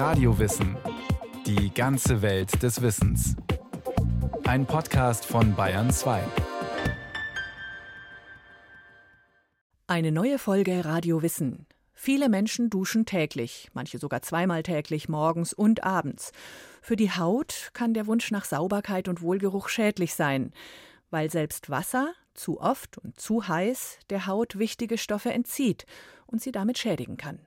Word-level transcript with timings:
Radiowissen. 0.00 0.78
Die 1.44 1.74
ganze 1.74 2.22
Welt 2.22 2.62
des 2.62 2.80
Wissens. 2.80 3.36
Ein 4.44 4.64
Podcast 4.64 5.26
von 5.26 5.54
Bayern 5.54 5.90
2. 5.90 6.22
Eine 9.86 10.10
neue 10.10 10.38
Folge 10.38 10.86
Radio 10.86 11.20
Wissen. 11.20 11.66
Viele 11.92 12.30
Menschen 12.30 12.70
duschen 12.70 13.04
täglich, 13.04 13.68
manche 13.74 13.98
sogar 13.98 14.22
zweimal 14.22 14.62
täglich, 14.62 15.10
morgens 15.10 15.52
und 15.52 15.84
abends. 15.84 16.32
Für 16.80 16.96
die 16.96 17.10
Haut 17.10 17.68
kann 17.74 17.92
der 17.92 18.06
Wunsch 18.06 18.30
nach 18.30 18.46
Sauberkeit 18.46 19.06
und 19.06 19.20
Wohlgeruch 19.20 19.68
schädlich 19.68 20.14
sein, 20.14 20.54
weil 21.10 21.30
selbst 21.30 21.68
Wasser 21.68 22.14
zu 22.32 22.58
oft 22.58 22.96
und 22.96 23.20
zu 23.20 23.48
heiß 23.48 23.98
der 24.08 24.26
Haut 24.26 24.58
wichtige 24.58 24.96
Stoffe 24.96 25.30
entzieht 25.30 25.84
und 26.26 26.40
sie 26.40 26.52
damit 26.52 26.78
schädigen 26.78 27.18
kann. 27.18 27.38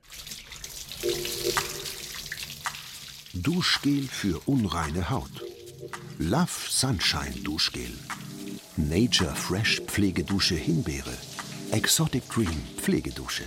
Duschgel 3.42 4.06
für 4.06 4.40
unreine 4.46 5.10
Haut. 5.10 5.42
Love 6.18 6.52
Sunshine 6.68 7.34
Duschgel. 7.42 7.90
Nature 8.76 9.34
Fresh 9.34 9.80
Pflegedusche 9.88 10.54
Himbeere. 10.54 11.12
Exotic 11.72 12.28
Cream 12.28 12.62
Pflegedusche. 12.76 13.42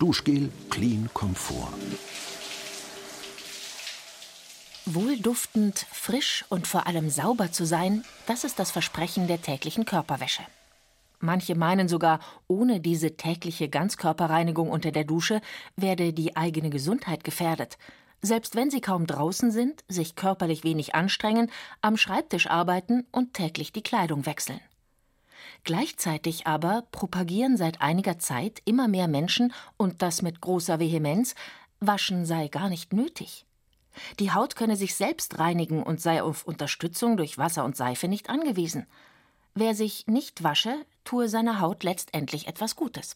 Duschgel 0.00 0.50
Clean 0.70 1.08
Komfort. 1.14 1.72
Wohlduftend, 4.86 5.86
frisch 5.92 6.44
und 6.48 6.66
vor 6.66 6.88
allem 6.88 7.08
sauber 7.08 7.52
zu 7.52 7.64
sein, 7.64 8.02
das 8.26 8.42
ist 8.42 8.58
das 8.58 8.72
Versprechen 8.72 9.28
der 9.28 9.40
täglichen 9.40 9.84
Körperwäsche. 9.84 10.42
Manche 11.20 11.54
meinen 11.54 11.86
sogar, 11.86 12.18
ohne 12.48 12.80
diese 12.80 13.16
tägliche 13.16 13.68
Ganzkörperreinigung 13.68 14.68
unter 14.68 14.90
der 14.90 15.04
Dusche 15.04 15.40
werde 15.76 16.12
die 16.12 16.36
eigene 16.36 16.70
Gesundheit 16.70 17.22
gefährdet. 17.22 17.78
Selbst 18.26 18.56
wenn 18.56 18.70
sie 18.70 18.80
kaum 18.80 19.06
draußen 19.06 19.52
sind, 19.52 19.84
sich 19.86 20.16
körperlich 20.16 20.64
wenig 20.64 20.96
anstrengen, 20.96 21.48
am 21.80 21.96
Schreibtisch 21.96 22.48
arbeiten 22.48 23.06
und 23.12 23.34
täglich 23.34 23.72
die 23.72 23.84
Kleidung 23.84 24.26
wechseln. 24.26 24.58
Gleichzeitig 25.62 26.44
aber 26.44 26.82
propagieren 26.90 27.56
seit 27.56 27.80
einiger 27.80 28.18
Zeit 28.18 28.60
immer 28.64 28.88
mehr 28.88 29.06
Menschen, 29.06 29.52
und 29.76 30.02
das 30.02 30.22
mit 30.22 30.40
großer 30.40 30.80
Vehemenz, 30.80 31.36
Waschen 31.78 32.26
sei 32.26 32.48
gar 32.48 32.68
nicht 32.68 32.92
nötig. 32.92 33.46
Die 34.18 34.32
Haut 34.32 34.56
könne 34.56 34.74
sich 34.74 34.96
selbst 34.96 35.38
reinigen 35.38 35.84
und 35.84 36.00
sei 36.00 36.20
auf 36.20 36.44
Unterstützung 36.48 37.16
durch 37.16 37.38
Wasser 37.38 37.64
und 37.64 37.76
Seife 37.76 38.08
nicht 38.08 38.28
angewiesen. 38.28 38.86
Wer 39.54 39.76
sich 39.76 40.08
nicht 40.08 40.42
wasche, 40.42 40.74
tue 41.04 41.28
seiner 41.28 41.60
Haut 41.60 41.84
letztendlich 41.84 42.48
etwas 42.48 42.74
Gutes. 42.74 43.14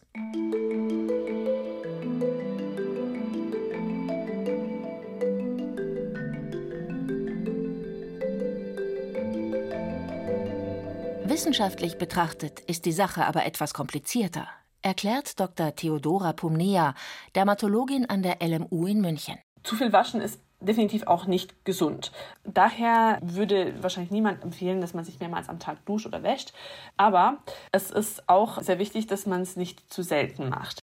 Wissenschaftlich 11.31 11.97
betrachtet 11.97 12.59
ist 12.59 12.85
die 12.85 12.91
Sache 12.91 13.25
aber 13.25 13.45
etwas 13.45 13.73
komplizierter, 13.73 14.49
erklärt 14.81 15.39
Dr. 15.39 15.73
Theodora 15.73 16.33
Pumnea, 16.33 16.93
Dermatologin 17.35 18.05
an 18.05 18.21
der 18.21 18.39
LMU 18.41 18.85
in 18.85 18.99
München. 18.99 19.37
Zu 19.63 19.77
viel 19.77 19.93
Waschen 19.93 20.19
ist 20.19 20.41
definitiv 20.59 21.07
auch 21.07 21.27
nicht 21.27 21.63
gesund. 21.63 22.11
Daher 22.43 23.17
würde 23.21 23.81
wahrscheinlich 23.81 24.11
niemand 24.11 24.43
empfehlen, 24.43 24.81
dass 24.81 24.93
man 24.93 25.05
sich 25.05 25.21
mehrmals 25.21 25.47
am 25.47 25.59
Tag 25.59 25.85
duscht 25.85 26.05
oder 26.05 26.21
wäscht. 26.21 26.51
Aber 26.97 27.37
es 27.71 27.91
ist 27.91 28.27
auch 28.27 28.61
sehr 28.61 28.77
wichtig, 28.77 29.07
dass 29.07 29.25
man 29.25 29.39
es 29.39 29.55
nicht 29.55 29.93
zu 29.93 30.03
selten 30.03 30.49
macht. 30.49 30.79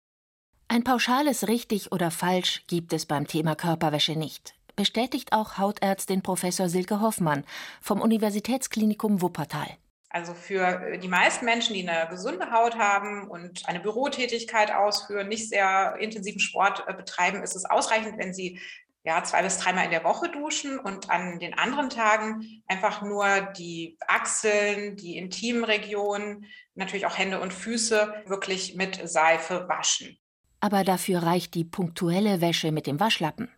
Ein 0.67 0.83
pauschales 0.83 1.47
richtig 1.47 1.93
oder 1.93 2.11
falsch 2.11 2.65
gibt 2.67 2.91
es 2.91 3.05
beim 3.05 3.27
Thema 3.27 3.55
Körperwäsche 3.55 4.17
nicht. 4.17 4.55
Bestätigt 4.75 5.31
auch 5.31 5.57
Hautärztin 5.57 6.21
Professor 6.21 6.67
Silke 6.67 6.99
Hoffmann 6.99 7.45
vom 7.79 8.01
Universitätsklinikum 8.01 9.21
Wuppertal. 9.21 9.77
Also 10.13 10.35
für 10.35 10.97
die 10.97 11.07
meisten 11.07 11.43
Menschen, 11.43 11.73
die 11.73 11.89
eine 11.89 12.07
gesunde 12.07 12.51
Haut 12.51 12.77
haben 12.77 13.27
und 13.27 13.67
eine 13.67 13.79
Bürotätigkeit 13.79 14.71
ausführen, 14.71 15.27
nicht 15.27 15.49
sehr 15.49 15.95
intensiven 15.99 16.39
Sport 16.39 16.83
äh, 16.87 16.93
betreiben, 16.93 17.41
ist 17.41 17.55
es 17.55 17.65
ausreichend, 17.65 18.19
wenn 18.19 18.31
sie 18.31 18.59
ja, 19.03 19.23
zwei 19.23 19.41
bis 19.41 19.57
dreimal 19.57 19.85
in 19.85 19.91
der 19.91 20.03
Woche 20.03 20.29
duschen 20.29 20.77
und 20.77 21.09
an 21.09 21.39
den 21.39 21.55
anderen 21.55 21.89
Tagen 21.89 22.63
einfach 22.67 23.01
nur 23.01 23.41
die 23.57 23.97
Achseln, 24.07 24.95
die 24.95 25.17
intimen 25.17 25.63
Regionen, 25.63 26.45
natürlich 26.75 27.07
auch 27.07 27.17
Hände 27.17 27.41
und 27.41 27.51
Füße 27.51 28.23
wirklich 28.27 28.75
mit 28.75 29.01
Seife 29.09 29.67
waschen. 29.67 30.17
Aber 30.59 30.83
dafür 30.83 31.23
reicht 31.23 31.55
die 31.55 31.65
punktuelle 31.65 32.39
Wäsche 32.39 32.71
mit 32.71 32.85
dem 32.87 32.99
Waschlappen. 32.99 33.49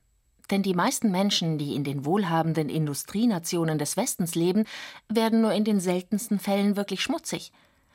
Denn 0.51 0.63
die 0.63 0.73
meisten 0.73 1.11
Menschen, 1.11 1.57
die 1.57 1.75
in 1.75 1.83
den 1.83 2.05
wohlhabenden 2.05 2.69
Industrienationen 2.69 3.77
des 3.77 3.97
Westens 3.97 4.35
leben, 4.35 4.65
werden 5.09 5.41
nur 5.41 5.53
in 5.53 5.63
den 5.63 5.79
seltensten 5.79 6.39
Fällen 6.39 6.75
wirklich 6.75 7.01
schmutzig. 7.01 7.51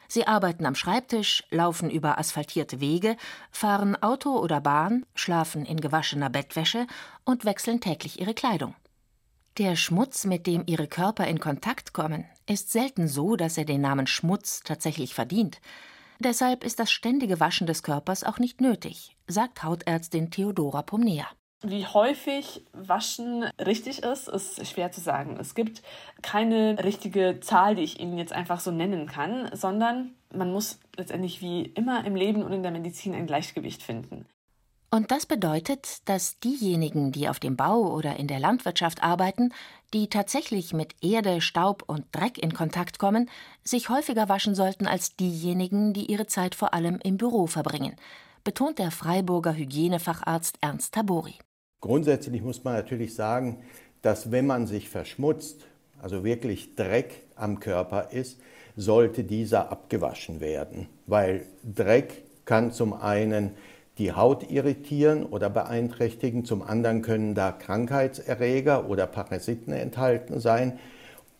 Sie 0.08 0.26
arbeiten 0.26 0.66
am 0.66 0.74
Schreibtisch, 0.74 1.44
laufen 1.50 1.88
über 1.88 2.18
asphaltierte 2.18 2.80
Wege, 2.80 3.16
fahren 3.52 3.94
Auto 4.02 4.36
oder 4.40 4.60
Bahn, 4.60 5.06
schlafen 5.14 5.64
in 5.64 5.80
gewaschener 5.80 6.30
Bettwäsche 6.30 6.88
und 7.24 7.44
wechseln 7.44 7.80
täglich 7.80 8.20
ihre 8.20 8.34
Kleidung. 8.34 8.74
Der 9.58 9.76
Schmutz, 9.76 10.24
mit 10.24 10.48
dem 10.48 10.64
ihre 10.66 10.88
Körper 10.88 11.28
in 11.28 11.38
Kontakt 11.38 11.92
kommen, 11.92 12.24
ist 12.46 12.72
selten 12.72 13.06
so, 13.06 13.36
dass 13.36 13.56
er 13.56 13.64
den 13.64 13.82
Namen 13.82 14.08
Schmutz 14.08 14.62
tatsächlich 14.64 15.14
verdient. 15.14 15.60
Deshalb 16.18 16.64
ist 16.64 16.80
das 16.80 16.90
ständige 16.90 17.38
Waschen 17.38 17.68
des 17.68 17.84
Körpers 17.84 18.24
auch 18.24 18.38
nicht 18.38 18.60
nötig, 18.60 19.16
sagt 19.28 19.62
Hautärztin 19.62 20.30
Theodora 20.32 20.82
Pomnea. 20.82 21.26
Wie 21.62 21.86
häufig 21.86 22.64
Waschen 22.72 23.44
richtig 23.64 24.02
ist, 24.02 24.28
ist 24.28 24.66
schwer 24.66 24.92
zu 24.92 25.00
sagen. 25.00 25.36
Es 25.38 25.54
gibt 25.54 25.82
keine 26.22 26.82
richtige 26.82 27.38
Zahl, 27.40 27.74
die 27.74 27.82
ich 27.82 28.00
Ihnen 28.00 28.16
jetzt 28.16 28.32
einfach 28.32 28.60
so 28.60 28.70
nennen 28.70 29.06
kann, 29.06 29.50
sondern 29.52 30.12
man 30.34 30.52
muss 30.52 30.78
letztendlich 30.96 31.42
wie 31.42 31.62
immer 31.62 32.04
im 32.06 32.16
Leben 32.16 32.42
und 32.42 32.52
in 32.52 32.62
der 32.62 32.72
Medizin 32.72 33.14
ein 33.14 33.26
Gleichgewicht 33.26 33.82
finden. 33.82 34.26
Und 34.92 35.12
das 35.12 35.26
bedeutet, 35.26 36.08
dass 36.08 36.40
diejenigen, 36.40 37.12
die 37.12 37.28
auf 37.28 37.38
dem 37.38 37.56
Bau 37.56 37.94
oder 37.94 38.16
in 38.16 38.26
der 38.26 38.40
Landwirtschaft 38.40 39.02
arbeiten, 39.02 39.52
die 39.92 40.08
tatsächlich 40.08 40.72
mit 40.72 40.94
Erde, 41.00 41.40
Staub 41.40 41.84
und 41.86 42.06
Dreck 42.10 42.38
in 42.38 42.54
Kontakt 42.54 42.98
kommen, 42.98 43.30
sich 43.62 43.88
häufiger 43.88 44.28
waschen 44.28 44.56
sollten 44.56 44.88
als 44.88 45.14
diejenigen, 45.14 45.92
die 45.92 46.10
ihre 46.10 46.26
Zeit 46.26 46.56
vor 46.56 46.74
allem 46.74 46.98
im 47.04 47.18
Büro 47.18 47.46
verbringen, 47.46 47.94
betont 48.42 48.78
der 48.80 48.90
Freiburger 48.90 49.54
Hygienefacharzt 49.54 50.58
Ernst 50.60 50.94
Tabori. 50.94 51.38
Grundsätzlich 51.80 52.42
muss 52.42 52.64
man 52.64 52.74
natürlich 52.74 53.14
sagen, 53.14 53.58
dass 54.02 54.30
wenn 54.30 54.46
man 54.46 54.66
sich 54.66 54.88
verschmutzt, 54.88 55.66
also 56.00 56.24
wirklich 56.24 56.74
Dreck 56.74 57.22
am 57.36 57.60
Körper 57.60 58.08
ist, 58.12 58.38
sollte 58.76 59.24
dieser 59.24 59.70
abgewaschen 59.70 60.40
werden, 60.40 60.88
weil 61.06 61.44
Dreck 61.64 62.22
kann 62.44 62.72
zum 62.72 62.92
einen 62.92 63.52
die 63.98 64.12
Haut 64.12 64.50
irritieren 64.50 65.24
oder 65.24 65.50
beeinträchtigen, 65.50 66.44
zum 66.44 66.62
anderen 66.62 67.02
können 67.02 67.34
da 67.34 67.52
Krankheitserreger 67.52 68.88
oder 68.88 69.06
Parasiten 69.06 69.72
enthalten 69.72 70.40
sein 70.40 70.78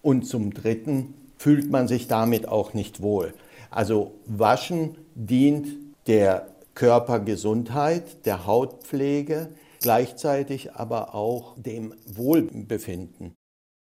und 0.03 0.27
zum 0.27 0.53
dritten 0.53 1.15
fühlt 1.39 1.71
man 1.71 1.89
sich 1.89 2.07
damit 2.07 2.49
auch 2.49 2.75
nicht 2.75 3.01
wohl. 3.01 3.33
Also 3.71 4.13
Waschen 4.27 4.97
dient 5.15 5.69
der 6.07 6.49
Körpergesundheit, 6.75 8.27
der 8.27 8.47
Hautpflege, 8.47 9.49
gleichzeitig 9.81 10.75
aber 10.75 11.15
auch 11.15 11.55
dem 11.57 11.95
Wohlbefinden. 12.07 13.35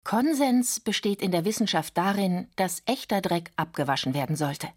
Konsens 0.04 0.80
besteht 0.80 1.22
in 1.22 1.32
der 1.32 1.46
Wissenschaft 1.46 1.98
darin, 1.98 2.48
dass 2.56 2.84
echter 2.86 3.22
Dreck 3.22 3.52
abgewaschen 3.56 4.14
werden 4.14 4.36
sollte. 4.36 4.68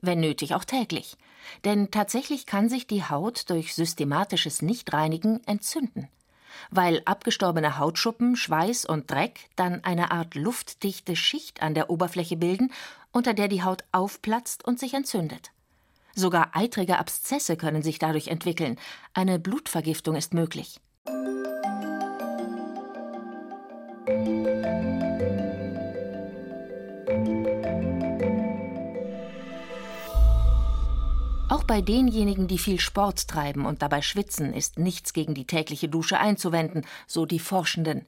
Wenn 0.00 0.18
nötig 0.18 0.54
auch 0.54 0.64
täglich. 0.64 1.16
Denn 1.64 1.92
tatsächlich 1.92 2.46
kann 2.46 2.68
sich 2.68 2.88
die 2.88 3.04
Haut 3.04 3.48
durch 3.48 3.74
systematisches 3.74 4.60
Nichtreinigen 4.60 5.40
entzünden. 5.46 6.08
Weil 6.70 7.02
abgestorbene 7.04 7.78
Hautschuppen, 7.78 8.34
Schweiß 8.34 8.84
und 8.84 9.10
Dreck 9.10 9.48
dann 9.54 9.84
eine 9.84 10.10
Art 10.10 10.34
luftdichte 10.34 11.14
Schicht 11.14 11.62
an 11.62 11.74
der 11.74 11.88
Oberfläche 11.88 12.36
bilden, 12.36 12.72
unter 13.12 13.34
der 13.34 13.46
die 13.46 13.62
Haut 13.62 13.84
aufplatzt 13.92 14.64
und 14.64 14.80
sich 14.80 14.94
entzündet. 14.94 15.52
Sogar 16.14 16.50
eitrige 16.54 16.98
Abszesse 16.98 17.56
können 17.56 17.82
sich 17.82 17.98
dadurch 17.98 18.28
entwickeln. 18.28 18.78
Eine 19.14 19.38
Blutvergiftung 19.38 20.16
ist 20.16 20.34
möglich. 20.34 20.80
Auch 31.48 31.64
bei 31.64 31.80
denjenigen, 31.80 32.48
die 32.48 32.58
viel 32.58 32.80
Sport 32.80 33.28
treiben 33.28 33.66
und 33.66 33.82
dabei 33.82 34.02
schwitzen, 34.02 34.52
ist 34.52 34.78
nichts 34.78 35.12
gegen 35.12 35.34
die 35.34 35.46
tägliche 35.46 35.88
Dusche 35.88 36.18
einzuwenden, 36.18 36.84
so 37.06 37.26
die 37.26 37.38
Forschenden. 37.38 38.06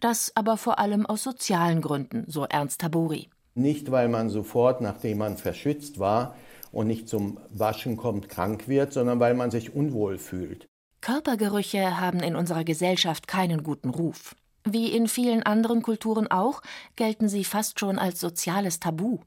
Das 0.00 0.32
aber 0.34 0.56
vor 0.56 0.78
allem 0.78 1.04
aus 1.06 1.22
sozialen 1.22 1.80
Gründen, 1.80 2.24
so 2.28 2.44
Ernst 2.44 2.80
Tabori. 2.80 3.28
Nicht, 3.54 3.90
weil 3.90 4.08
man 4.08 4.30
sofort, 4.30 4.80
nachdem 4.80 5.18
man 5.18 5.36
verschwitzt 5.36 5.98
war, 5.98 6.34
und 6.72 6.86
nicht 6.86 7.08
zum 7.08 7.38
Waschen 7.50 7.96
kommt, 7.96 8.28
krank 8.28 8.68
wird, 8.68 8.92
sondern 8.92 9.20
weil 9.20 9.34
man 9.34 9.50
sich 9.50 9.74
unwohl 9.74 10.18
fühlt. 10.18 10.66
Körpergerüche 11.00 12.00
haben 12.00 12.20
in 12.20 12.36
unserer 12.36 12.64
Gesellschaft 12.64 13.28
keinen 13.28 13.62
guten 13.62 13.90
Ruf. 13.90 14.34
Wie 14.64 14.88
in 14.88 15.08
vielen 15.08 15.42
anderen 15.42 15.82
Kulturen 15.82 16.30
auch, 16.30 16.60
gelten 16.96 17.28
sie 17.28 17.44
fast 17.44 17.80
schon 17.80 17.98
als 17.98 18.20
soziales 18.20 18.80
Tabu. 18.80 19.20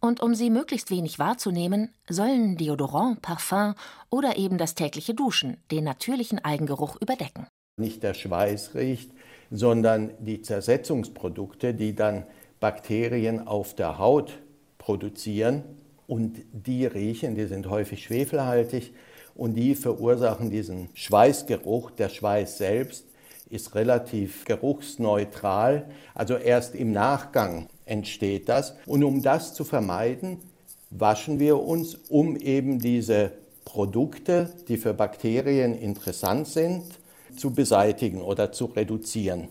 Und 0.00 0.20
um 0.20 0.34
sie 0.34 0.50
möglichst 0.50 0.90
wenig 0.90 1.18
wahrzunehmen, 1.18 1.94
sollen 2.08 2.56
Deodorant, 2.56 3.22
Parfum 3.22 3.74
oder 4.10 4.36
eben 4.36 4.58
das 4.58 4.74
tägliche 4.74 5.14
Duschen 5.14 5.56
den 5.70 5.84
natürlichen 5.84 6.44
Eigengeruch 6.44 6.96
überdecken. 7.00 7.46
Nicht 7.78 8.02
der 8.02 8.14
Schweiß 8.14 8.74
riecht, 8.74 9.12
sondern 9.50 10.10
die 10.18 10.42
Zersetzungsprodukte, 10.42 11.72
die 11.72 11.94
dann 11.94 12.26
Bakterien 12.60 13.46
auf 13.46 13.74
der 13.74 13.98
Haut 13.98 14.38
produzieren 14.78 15.64
und 16.06 16.40
die 16.52 16.86
riechen, 16.86 17.34
die 17.34 17.46
sind 17.46 17.68
häufig 17.68 18.04
schwefelhaltig 18.04 18.94
und 19.34 19.54
die 19.54 19.74
verursachen 19.74 20.50
diesen 20.50 20.88
Schweißgeruch. 20.94 21.90
Der 21.92 22.08
Schweiß 22.08 22.58
selbst 22.58 23.04
ist 23.50 23.74
relativ 23.74 24.44
geruchsneutral, 24.44 25.88
also 26.14 26.36
erst 26.36 26.74
im 26.74 26.92
Nachgang 26.92 27.68
entsteht 27.84 28.48
das. 28.48 28.74
Und 28.86 29.04
um 29.04 29.22
das 29.22 29.54
zu 29.54 29.64
vermeiden, 29.64 30.38
waschen 30.90 31.38
wir 31.38 31.60
uns, 31.60 31.94
um 32.08 32.36
eben 32.36 32.78
diese 32.78 33.32
Produkte, 33.64 34.52
die 34.68 34.76
für 34.76 34.94
Bakterien 34.94 35.74
interessant 35.74 36.48
sind, 36.48 36.84
zu 37.36 37.52
beseitigen 37.52 38.22
oder 38.22 38.52
zu 38.52 38.66
reduzieren. 38.66 39.48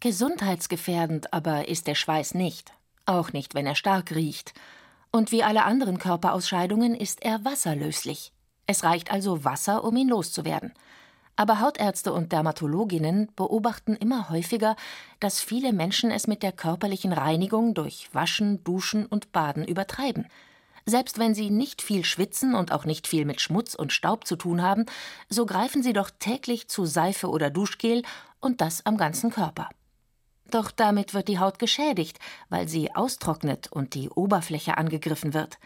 Gesundheitsgefährdend 0.00 1.32
aber 1.32 1.68
ist 1.68 1.86
der 1.86 1.94
Schweiß 1.94 2.34
nicht, 2.34 2.72
auch 3.06 3.32
nicht, 3.32 3.54
wenn 3.54 3.66
er 3.66 3.76
stark 3.76 4.12
riecht. 4.12 4.52
Und 5.14 5.30
wie 5.30 5.44
alle 5.44 5.64
anderen 5.64 5.98
Körperausscheidungen 5.98 6.94
ist 6.94 7.22
er 7.22 7.44
wasserlöslich. 7.44 8.32
Es 8.66 8.82
reicht 8.82 9.12
also 9.12 9.44
Wasser, 9.44 9.84
um 9.84 9.94
ihn 9.94 10.08
loszuwerden. 10.08 10.72
Aber 11.36 11.60
Hautärzte 11.60 12.14
und 12.14 12.32
Dermatologinnen 12.32 13.28
beobachten 13.36 13.94
immer 13.94 14.30
häufiger, 14.30 14.74
dass 15.20 15.40
viele 15.40 15.74
Menschen 15.74 16.10
es 16.10 16.26
mit 16.26 16.42
der 16.42 16.52
körperlichen 16.52 17.12
Reinigung 17.12 17.74
durch 17.74 18.08
Waschen, 18.14 18.64
Duschen 18.64 19.04
und 19.04 19.32
Baden 19.32 19.66
übertreiben. 19.66 20.28
Selbst 20.86 21.18
wenn 21.18 21.34
sie 21.34 21.50
nicht 21.50 21.82
viel 21.82 22.04
schwitzen 22.04 22.54
und 22.54 22.72
auch 22.72 22.86
nicht 22.86 23.06
viel 23.06 23.26
mit 23.26 23.40
Schmutz 23.40 23.74
und 23.74 23.92
Staub 23.92 24.26
zu 24.26 24.36
tun 24.36 24.62
haben, 24.62 24.86
so 25.28 25.44
greifen 25.44 25.82
sie 25.82 25.92
doch 25.92 26.10
täglich 26.10 26.68
zu 26.68 26.86
Seife 26.86 27.28
oder 27.28 27.50
Duschgel 27.50 28.02
und 28.40 28.62
das 28.62 28.84
am 28.86 28.96
ganzen 28.96 29.30
Körper. 29.30 29.68
Doch 30.52 30.70
damit 30.70 31.14
wird 31.14 31.28
die 31.28 31.38
Haut 31.38 31.58
geschädigt, 31.58 32.18
weil 32.50 32.68
sie 32.68 32.94
austrocknet 32.94 33.72
und 33.72 33.94
die 33.94 34.10
Oberfläche 34.10 34.76
angegriffen 34.76 35.32
wird. 35.32 35.58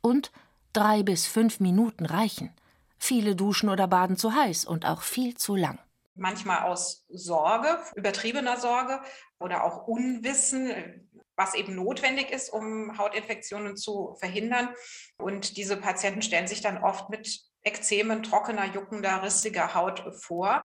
Und 0.00 0.32
drei 0.72 1.02
bis 1.02 1.26
fünf 1.26 1.60
Minuten 1.60 2.06
reichen. 2.06 2.50
Viele 2.98 3.36
duschen 3.36 3.68
oder 3.68 3.86
baden 3.86 4.16
zu 4.16 4.34
heiß 4.34 4.64
und 4.64 4.86
auch 4.86 5.02
viel 5.02 5.36
zu 5.36 5.56
lang. 5.56 5.78
Manchmal 6.14 6.62
aus 6.62 7.04
Sorge, 7.10 7.78
übertriebener 7.96 8.56
Sorge 8.56 9.00
oder 9.38 9.62
auch 9.62 9.86
Unwissen, 9.86 11.06
was 11.36 11.54
eben 11.54 11.74
notwendig 11.74 12.30
ist, 12.30 12.50
um 12.50 12.96
Hautinfektionen 12.96 13.76
zu 13.76 14.16
verhindern. 14.20 14.70
Und 15.18 15.58
diese 15.58 15.76
Patienten 15.76 16.22
stellen 16.22 16.48
sich 16.48 16.62
dann 16.62 16.82
oft 16.82 17.10
mit 17.10 17.40
Ekzemen, 17.62 18.22
trockener, 18.22 18.64
juckender, 18.72 19.22
rissiger 19.22 19.74
Haut 19.74 20.02
vor. 20.18 20.62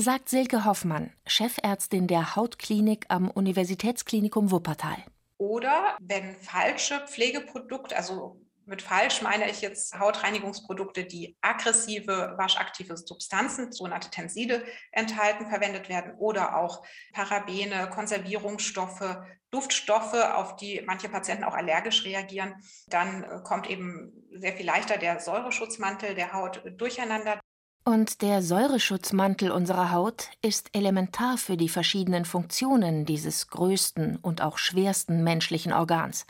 Sagt 0.00 0.28
Silke 0.28 0.64
Hoffmann, 0.64 1.10
Chefärztin 1.26 2.06
der 2.06 2.36
Hautklinik 2.36 3.06
am 3.08 3.28
Universitätsklinikum 3.28 4.52
Wuppertal. 4.52 4.96
Oder 5.38 5.96
wenn 6.00 6.36
falsche 6.36 7.04
Pflegeprodukte, 7.08 7.96
also 7.96 8.40
mit 8.64 8.80
falsch 8.80 9.22
meine 9.22 9.50
ich 9.50 9.60
jetzt 9.60 9.98
Hautreinigungsprodukte, 9.98 11.04
die 11.04 11.36
aggressive 11.40 12.34
waschaktive 12.36 12.96
Substanzen, 12.96 13.72
sogenannte 13.72 14.08
Tenside, 14.08 14.62
enthalten, 14.92 15.48
verwendet 15.48 15.88
werden 15.88 16.14
oder 16.18 16.56
auch 16.56 16.86
Parabene, 17.12 17.90
Konservierungsstoffe, 17.90 19.16
Duftstoffe, 19.50 20.14
auf 20.14 20.54
die 20.54 20.80
manche 20.86 21.08
Patienten 21.08 21.42
auch 21.42 21.54
allergisch 21.54 22.04
reagieren. 22.04 22.54
Dann 22.86 23.24
äh, 23.24 23.40
kommt 23.42 23.68
eben 23.68 24.12
sehr 24.30 24.52
viel 24.52 24.66
leichter 24.66 24.96
der 24.96 25.18
Säureschutzmantel 25.18 26.14
der 26.14 26.34
Haut 26.34 26.62
durcheinander. 26.76 27.40
Und 27.84 28.20
der 28.22 28.42
Säureschutzmantel 28.42 29.50
unserer 29.50 29.92
Haut 29.92 30.28
ist 30.42 30.68
elementar 30.74 31.38
für 31.38 31.56
die 31.56 31.68
verschiedenen 31.68 32.24
Funktionen 32.24 33.06
dieses 33.06 33.48
größten 33.48 34.16
und 34.16 34.42
auch 34.42 34.58
schwersten 34.58 35.24
menschlichen 35.24 35.72
Organs. 35.72 36.26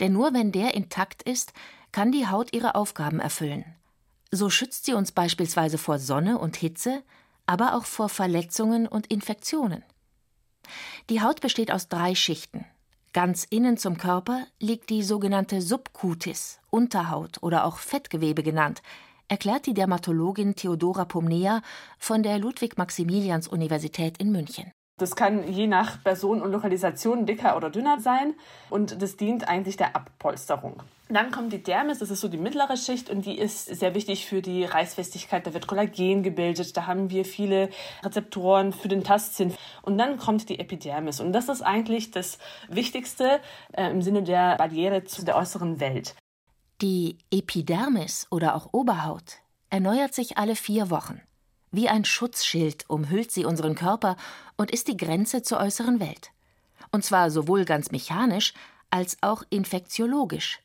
Denn 0.00 0.12
nur 0.12 0.34
wenn 0.34 0.52
der 0.52 0.74
intakt 0.74 1.22
ist, 1.22 1.52
kann 1.90 2.12
die 2.12 2.28
Haut 2.28 2.52
ihre 2.52 2.74
Aufgaben 2.74 3.20
erfüllen. 3.20 3.64
So 4.30 4.50
schützt 4.50 4.84
sie 4.84 4.94
uns 4.94 5.12
beispielsweise 5.12 5.78
vor 5.78 5.98
Sonne 5.98 6.38
und 6.38 6.56
Hitze, 6.56 7.02
aber 7.46 7.74
auch 7.74 7.84
vor 7.84 8.08
Verletzungen 8.08 8.88
und 8.88 9.06
Infektionen. 9.06 9.84
Die 11.10 11.20
Haut 11.20 11.40
besteht 11.40 11.70
aus 11.70 11.88
drei 11.88 12.14
Schichten. 12.14 12.64
Ganz 13.12 13.44
innen 13.44 13.76
zum 13.76 13.96
Körper 13.96 14.46
liegt 14.58 14.90
die 14.90 15.04
sogenannte 15.04 15.62
Subcutis, 15.62 16.58
Unterhaut 16.70 17.42
oder 17.42 17.64
auch 17.64 17.78
Fettgewebe 17.78 18.42
genannt, 18.42 18.82
erklärt 19.28 19.66
die 19.66 19.74
Dermatologin 19.74 20.54
Theodora 20.54 21.04
Pomnea 21.04 21.62
von 21.98 22.22
der 22.22 22.38
Ludwig-Maximilians-Universität 22.38 24.18
in 24.18 24.32
München. 24.32 24.70
Das 24.96 25.16
kann 25.16 25.50
je 25.52 25.66
nach 25.66 26.04
Person 26.04 26.40
und 26.40 26.52
Lokalisation 26.52 27.26
dicker 27.26 27.56
oder 27.56 27.68
dünner 27.68 27.98
sein 27.98 28.34
und 28.70 29.02
das 29.02 29.16
dient 29.16 29.48
eigentlich 29.48 29.76
der 29.76 29.96
Abpolsterung. 29.96 30.84
Dann 31.08 31.32
kommt 31.32 31.52
die 31.52 31.62
Dermis, 31.62 31.98
das 31.98 32.10
ist 32.10 32.20
so 32.20 32.28
die 32.28 32.38
mittlere 32.38 32.76
Schicht 32.76 33.10
und 33.10 33.26
die 33.26 33.36
ist 33.36 33.66
sehr 33.66 33.94
wichtig 33.94 34.24
für 34.24 34.40
die 34.40 34.64
Reißfestigkeit. 34.64 35.46
Da 35.46 35.52
wird 35.52 35.66
Kollagen 35.66 36.22
gebildet, 36.22 36.76
da 36.76 36.86
haben 36.86 37.10
wir 37.10 37.24
viele 37.24 37.70
Rezeptoren 38.04 38.72
für 38.72 38.88
den 38.88 39.02
Tastsinn. 39.02 39.52
Und 39.82 39.98
dann 39.98 40.16
kommt 40.16 40.48
die 40.48 40.60
Epidermis 40.60 41.20
und 41.20 41.32
das 41.32 41.48
ist 41.48 41.62
eigentlich 41.62 42.12
das 42.12 42.38
Wichtigste 42.68 43.40
äh, 43.72 43.90
im 43.90 44.00
Sinne 44.00 44.22
der 44.22 44.56
Barriere 44.56 45.02
zu 45.04 45.24
der 45.24 45.36
äußeren 45.36 45.80
Welt. 45.80 46.14
Die 46.84 47.16
Epidermis 47.30 48.26
oder 48.28 48.54
auch 48.54 48.74
Oberhaut 48.74 49.38
erneuert 49.70 50.12
sich 50.12 50.36
alle 50.36 50.54
vier 50.54 50.90
Wochen. 50.90 51.18
Wie 51.70 51.88
ein 51.88 52.04
Schutzschild 52.04 52.84
umhüllt 52.90 53.32
sie 53.32 53.46
unseren 53.46 53.74
Körper 53.74 54.18
und 54.58 54.70
ist 54.70 54.88
die 54.88 54.98
Grenze 54.98 55.40
zur 55.40 55.60
äußeren 55.60 55.98
Welt. 55.98 56.30
Und 56.92 57.02
zwar 57.02 57.30
sowohl 57.30 57.64
ganz 57.64 57.90
mechanisch 57.90 58.52
als 58.90 59.16
auch 59.22 59.44
infektiologisch. 59.48 60.60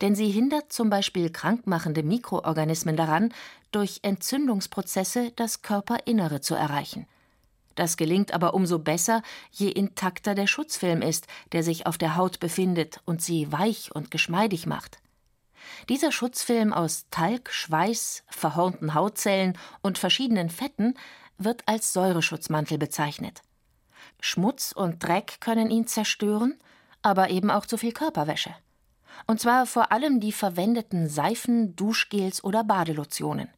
Denn 0.00 0.14
sie 0.14 0.30
hindert 0.30 0.72
zum 0.72 0.88
Beispiel 0.88 1.28
krankmachende 1.28 2.02
Mikroorganismen 2.02 2.96
daran, 2.96 3.34
durch 3.70 3.98
Entzündungsprozesse 4.00 5.32
das 5.36 5.60
Körperinnere 5.60 6.40
zu 6.40 6.54
erreichen. 6.54 7.06
Das 7.74 7.98
gelingt 7.98 8.32
aber 8.32 8.54
umso 8.54 8.78
besser, 8.78 9.22
je 9.52 9.68
intakter 9.68 10.34
der 10.34 10.46
Schutzfilm 10.46 11.02
ist, 11.02 11.26
der 11.52 11.62
sich 11.62 11.86
auf 11.86 11.98
der 11.98 12.16
Haut 12.16 12.40
befindet 12.40 13.02
und 13.04 13.20
sie 13.20 13.52
weich 13.52 13.94
und 13.94 14.10
geschmeidig 14.10 14.64
macht. 14.64 14.98
Dieser 15.88 16.12
Schutzfilm 16.12 16.72
aus 16.72 17.06
Talg, 17.10 17.50
Schweiß, 17.52 18.24
verhornten 18.28 18.94
Hautzellen 18.94 19.56
und 19.82 19.98
verschiedenen 19.98 20.50
Fetten 20.50 20.94
wird 21.38 21.62
als 21.66 21.92
Säureschutzmantel 21.92 22.78
bezeichnet. 22.78 23.42
Schmutz 24.20 24.72
und 24.72 25.02
Dreck 25.02 25.40
können 25.40 25.70
ihn 25.70 25.86
zerstören, 25.86 26.58
aber 27.02 27.30
eben 27.30 27.50
auch 27.50 27.66
zu 27.66 27.76
viel 27.76 27.92
Körperwäsche. 27.92 28.54
Und 29.26 29.40
zwar 29.40 29.66
vor 29.66 29.92
allem 29.92 30.20
die 30.20 30.32
verwendeten 30.32 31.08
Seifen, 31.08 31.74
Duschgels 31.76 32.42
oder 32.42 32.64
Badelotionen. 32.64 33.48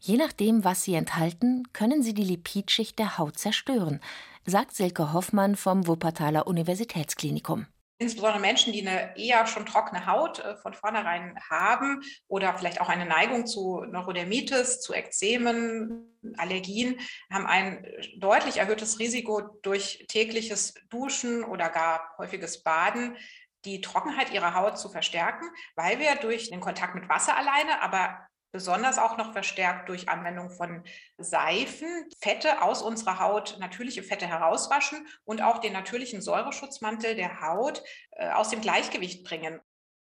Je 0.00 0.16
nachdem, 0.16 0.64
was 0.64 0.84
sie 0.84 0.94
enthalten, 0.94 1.64
können 1.72 2.02
sie 2.02 2.14
die 2.14 2.24
Lipidschicht 2.24 2.98
der 2.98 3.16
Haut 3.16 3.38
zerstören, 3.38 4.00
sagt 4.44 4.74
Silke 4.74 5.12
Hoffmann 5.12 5.56
vom 5.56 5.86
Wuppertaler 5.86 6.46
Universitätsklinikum. 6.46 7.66
Insbesondere 7.98 8.40
Menschen, 8.40 8.72
die 8.72 8.86
eine 8.86 9.16
eher 9.16 9.46
schon 9.46 9.66
trockene 9.66 10.06
Haut 10.06 10.40
äh, 10.40 10.56
von 10.56 10.74
vornherein 10.74 11.38
haben 11.48 12.02
oder 12.26 12.52
vielleicht 12.54 12.80
auch 12.80 12.88
eine 12.88 13.06
Neigung 13.06 13.46
zu 13.46 13.84
Neurodermitis, 13.84 14.80
zu 14.80 14.92
Ekzemen, 14.92 16.18
Allergien, 16.36 16.98
haben 17.30 17.46
ein 17.46 17.86
deutlich 18.18 18.56
erhöhtes 18.56 18.98
Risiko 18.98 19.42
durch 19.62 20.06
tägliches 20.08 20.74
Duschen 20.90 21.44
oder 21.44 21.68
gar 21.68 22.14
häufiges 22.18 22.64
Baden 22.64 23.16
die 23.64 23.80
Trockenheit 23.80 24.32
ihrer 24.32 24.54
Haut 24.54 24.78
zu 24.78 24.88
verstärken, 24.88 25.48
weil 25.74 25.98
wir 25.98 26.16
durch 26.16 26.50
den 26.50 26.60
Kontakt 26.60 26.94
mit 26.94 27.08
Wasser 27.08 27.36
alleine, 27.36 27.80
aber 27.80 28.26
besonders 28.54 28.98
auch 28.98 29.16
noch 29.16 29.32
verstärkt 29.32 29.88
durch 29.88 30.08
Anwendung 30.08 30.48
von 30.48 30.84
Seifen, 31.18 31.88
Fette 32.20 32.62
aus 32.62 32.82
unserer 32.82 33.18
Haut, 33.18 33.56
natürliche 33.58 34.04
Fette 34.04 34.28
herauswaschen 34.28 35.08
und 35.24 35.42
auch 35.42 35.58
den 35.58 35.72
natürlichen 35.72 36.22
Säureschutzmantel 36.22 37.16
der 37.16 37.40
Haut 37.40 37.82
äh, 38.12 38.30
aus 38.30 38.50
dem 38.50 38.60
Gleichgewicht 38.60 39.24
bringen. 39.24 39.60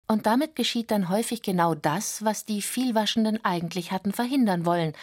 Und 0.07 0.25
damit 0.25 0.55
geschieht 0.55 0.89
dann 0.89 1.09
häufig 1.09 1.41
genau 1.41 1.75
das, 1.75 2.23
was 2.23 2.45
die 2.45 2.61
Vielwaschenden 2.61 3.43
eigentlich 3.43 3.91
hatten 3.91 4.13
verhindern 4.13 4.65
wollen. 4.65 4.93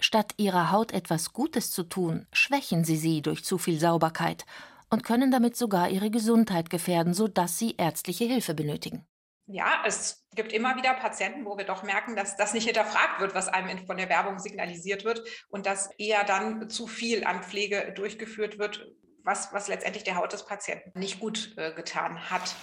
Statt 0.00 0.32
ihrer 0.38 0.70
Haut 0.72 0.92
etwas 0.92 1.34
Gutes 1.34 1.70
zu 1.70 1.82
tun, 1.82 2.26
schwächen 2.32 2.84
sie 2.84 2.96
sie 2.96 3.20
durch 3.20 3.44
zu 3.44 3.58
viel 3.58 3.78
Sauberkeit 3.78 4.46
und 4.88 5.04
können 5.04 5.30
damit 5.30 5.56
sogar 5.58 5.90
ihre 5.90 6.10
Gesundheit 6.10 6.70
gefährden, 6.70 7.12
sodass 7.12 7.58
sie 7.58 7.74
ärztliche 7.76 8.24
Hilfe 8.24 8.54
benötigen. 8.54 9.06
Ja, 9.50 9.82
es 9.86 10.26
gibt 10.34 10.52
immer 10.52 10.76
wieder 10.76 10.92
Patienten, 10.92 11.46
wo 11.46 11.56
wir 11.56 11.64
doch 11.64 11.82
merken, 11.82 12.14
dass 12.14 12.36
das 12.36 12.52
nicht 12.52 12.66
hinterfragt 12.66 13.18
wird, 13.18 13.34
was 13.34 13.48
einem 13.48 13.86
von 13.86 13.96
der 13.96 14.10
Werbung 14.10 14.38
signalisiert 14.38 15.06
wird 15.06 15.22
und 15.48 15.64
dass 15.64 15.88
eher 15.96 16.22
dann 16.24 16.68
zu 16.68 16.86
viel 16.86 17.24
an 17.24 17.42
Pflege 17.42 17.92
durchgeführt 17.96 18.58
wird, 18.58 18.86
was, 19.24 19.50
was 19.54 19.68
letztendlich 19.68 20.04
der 20.04 20.16
Haut 20.16 20.34
des 20.34 20.44
Patienten 20.44 20.98
nicht 20.98 21.18
gut 21.18 21.54
äh, 21.56 21.72
getan 21.72 22.28
hat. 22.28 22.54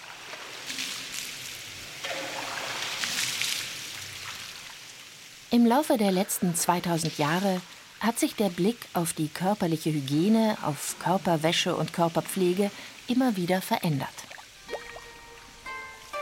Im 5.50 5.66
Laufe 5.66 5.98
der 5.98 6.12
letzten 6.12 6.54
2000 6.54 7.18
Jahre 7.18 7.62
hat 8.00 8.20
sich 8.20 8.36
der 8.36 8.50
Blick 8.50 8.78
auf 8.94 9.14
die 9.14 9.30
körperliche 9.30 9.90
Hygiene, 9.90 10.56
auf 10.62 10.98
Körperwäsche 11.00 11.76
und 11.76 11.94
Körperpflege 11.94 12.70
immer 13.08 13.36
wieder 13.38 13.64
verändert. 13.64 14.25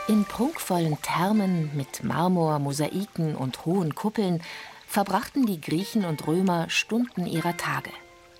In 0.06 0.26
prunkvollen 0.26 0.98
Thermen 1.00 1.74
mit 1.74 2.04
Marmor, 2.04 2.58
Mosaiken 2.58 3.34
und 3.34 3.64
hohen 3.64 3.94
Kuppeln 3.94 4.42
verbrachten 4.86 5.46
die 5.46 5.62
Griechen 5.62 6.04
und 6.04 6.26
Römer 6.26 6.68
Stunden 6.68 7.24
ihrer 7.24 7.56
Tage. 7.56 7.88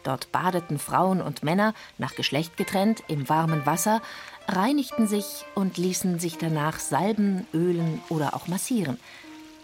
Dort 0.02 0.30
badeten 0.30 0.78
Frauen 0.78 1.23
und 1.23 1.42
Männer, 1.42 1.73
nach 1.97 2.14
Geschlecht 2.16 2.59
getrennt, 2.59 3.02
im 3.09 3.30
warmen 3.30 3.64
Wasser, 3.64 4.02
reinigten 4.47 5.09
sich 5.09 5.47
und 5.54 5.78
ließen 5.78 6.18
sich 6.18 6.37
danach 6.37 6.78
salben, 6.78 7.47
ölen 7.54 8.02
oder 8.11 8.35
auch 8.35 8.47
massieren. 8.47 9.00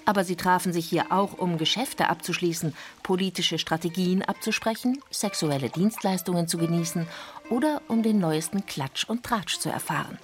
Aber 0.07 0.25
sie 0.25 0.37
trafen 0.37 0.73
sich 0.73 0.89
hier 0.89 1.13
auch, 1.13 1.35
um 1.35 1.59
Geschäfte 1.59 2.09
abzuschließen, 2.09 2.75
politische 3.03 3.59
Strategien 3.59 4.23
abzusprechen, 4.23 5.03
sexuelle 5.11 5.69
Dienstleistungen 5.69 6.49
zu 6.49 6.57
genießen 6.57 7.07
oder 7.51 7.83
um 7.89 8.03
den 8.03 8.19
neuesten 8.19 8.65
Klatsch 8.65 9.05
und 9.05 9.23
Tratsch 9.23 9.59
zu 9.59 9.69
erfahren. 9.69 10.19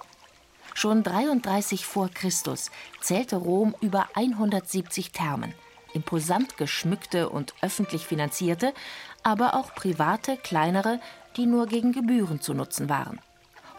Schon 0.79 1.01
33 1.01 1.87
vor 1.87 2.07
Christus 2.07 2.69
zählte 3.01 3.37
Rom 3.37 3.73
über 3.81 4.09
170 4.13 5.11
Thermen, 5.11 5.55
imposant 5.95 6.55
geschmückte 6.55 7.29
und 7.29 7.55
öffentlich 7.63 8.05
finanzierte, 8.05 8.75
aber 9.23 9.55
auch 9.55 9.73
private, 9.73 10.37
kleinere, 10.37 10.99
die 11.35 11.47
nur 11.47 11.65
gegen 11.65 11.93
Gebühren 11.93 12.41
zu 12.41 12.53
nutzen 12.53 12.89
waren. 12.89 13.19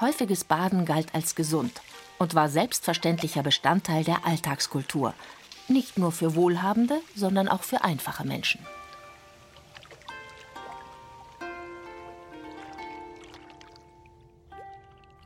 Häufiges 0.00 0.42
Baden 0.42 0.86
galt 0.86 1.14
als 1.14 1.36
gesund 1.36 1.82
und 2.18 2.34
war 2.34 2.48
selbstverständlicher 2.48 3.44
Bestandteil 3.44 4.02
der 4.02 4.26
Alltagskultur, 4.26 5.14
nicht 5.68 5.98
nur 5.98 6.10
für 6.10 6.34
Wohlhabende, 6.34 7.00
sondern 7.14 7.46
auch 7.46 7.62
für 7.62 7.84
einfache 7.84 8.26
Menschen. 8.26 8.58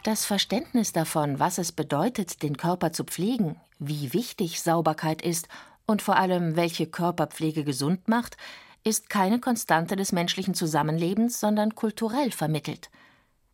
Das 0.03 0.25
Verständnis 0.25 0.93
davon, 0.93 1.39
was 1.39 1.59
es 1.59 1.71
bedeutet, 1.71 2.43
den 2.43 2.57
Körper 2.57 2.93
zu 2.93 3.05
pflegen, 3.05 3.55
wie 3.79 4.13
wichtig 4.13 4.61
Sauberkeit 4.61 5.23
ist 5.23 5.47
und 5.87 6.03
vor 6.03 6.17
allem 6.17 6.57
welche 6.57 6.89
Körperpflege 6.89 7.63
gesund 7.63 8.09
macht, 8.09 8.37
ist 8.83 9.11
keine 9.11 9.39
Konstante 9.39 9.95
des 9.95 10.11
menschlichen 10.11 10.55
Zusammenlebens, 10.55 11.39
sondern 11.39 11.77
kulturell 11.77 12.33
vermittelt. 12.33 12.91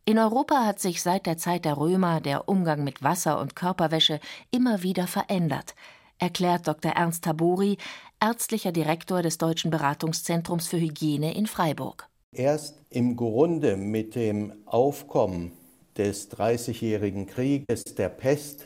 In 0.05 0.17
Europa 0.17 0.65
hat 0.65 0.79
sich 0.79 1.03
seit 1.03 1.27
der 1.27 1.37
Zeit 1.37 1.65
der 1.65 1.77
Römer 1.77 2.19
der 2.19 2.49
Umgang 2.49 2.83
mit 2.83 3.03
Wasser 3.03 3.39
und 3.39 3.55
Körperwäsche 3.55 4.19
immer 4.49 4.81
wieder 4.81 5.05
verändert, 5.05 5.75
erklärt 6.17 6.67
Dr. 6.67 6.93
Ernst 6.93 7.25
Tabori, 7.25 7.77
ärztlicher 8.19 8.71
Direktor 8.71 9.21
des 9.21 9.37
Deutschen 9.37 9.69
Beratungszentrums 9.69 10.67
für 10.67 10.79
Hygiene 10.79 11.35
in 11.35 11.45
Freiburg. 11.45 12.09
Erst 12.31 12.81
im 12.89 13.15
Grunde 13.15 13.77
mit 13.77 14.15
dem 14.15 14.53
Aufkommen 14.65 15.51
des 15.99 16.29
Dreißigjährigen 16.29 17.27
Krieges, 17.27 17.83
der 17.95 18.09
Pest, 18.09 18.65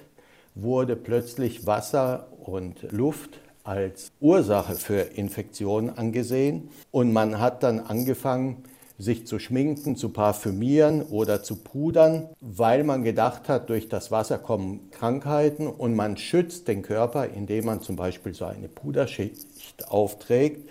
wurde 0.55 0.95
plötzlich 0.95 1.65
Wasser 1.65 2.27
und 2.45 2.91
Luft 2.91 3.39
als 3.63 4.11
Ursache 4.19 4.75
für 4.75 4.99
Infektionen 4.99 5.89
angesehen. 5.89 6.69
Und 6.91 7.11
man 7.11 7.39
hat 7.39 7.63
dann 7.63 7.79
angefangen, 7.79 8.63
sich 8.99 9.25
zu 9.25 9.39
schminken, 9.39 9.95
zu 9.95 10.09
parfümieren 10.09 11.01
oder 11.01 11.41
zu 11.41 11.55
pudern, 11.55 12.29
weil 12.39 12.83
man 12.83 13.03
gedacht 13.03 13.49
hat, 13.49 13.69
durch 13.69 13.89
das 13.89 14.11
Wasser 14.11 14.37
kommen 14.37 14.91
Krankheiten 14.91 15.65
und 15.67 15.95
man 15.95 16.15
schützt 16.15 16.67
den 16.67 16.83
Körper, 16.83 17.27
indem 17.27 17.65
man 17.65 17.81
zum 17.81 17.95
Beispiel 17.95 18.35
so 18.35 18.45
eine 18.45 18.67
Puderschicht 18.67 19.87
aufträgt. 19.87 20.69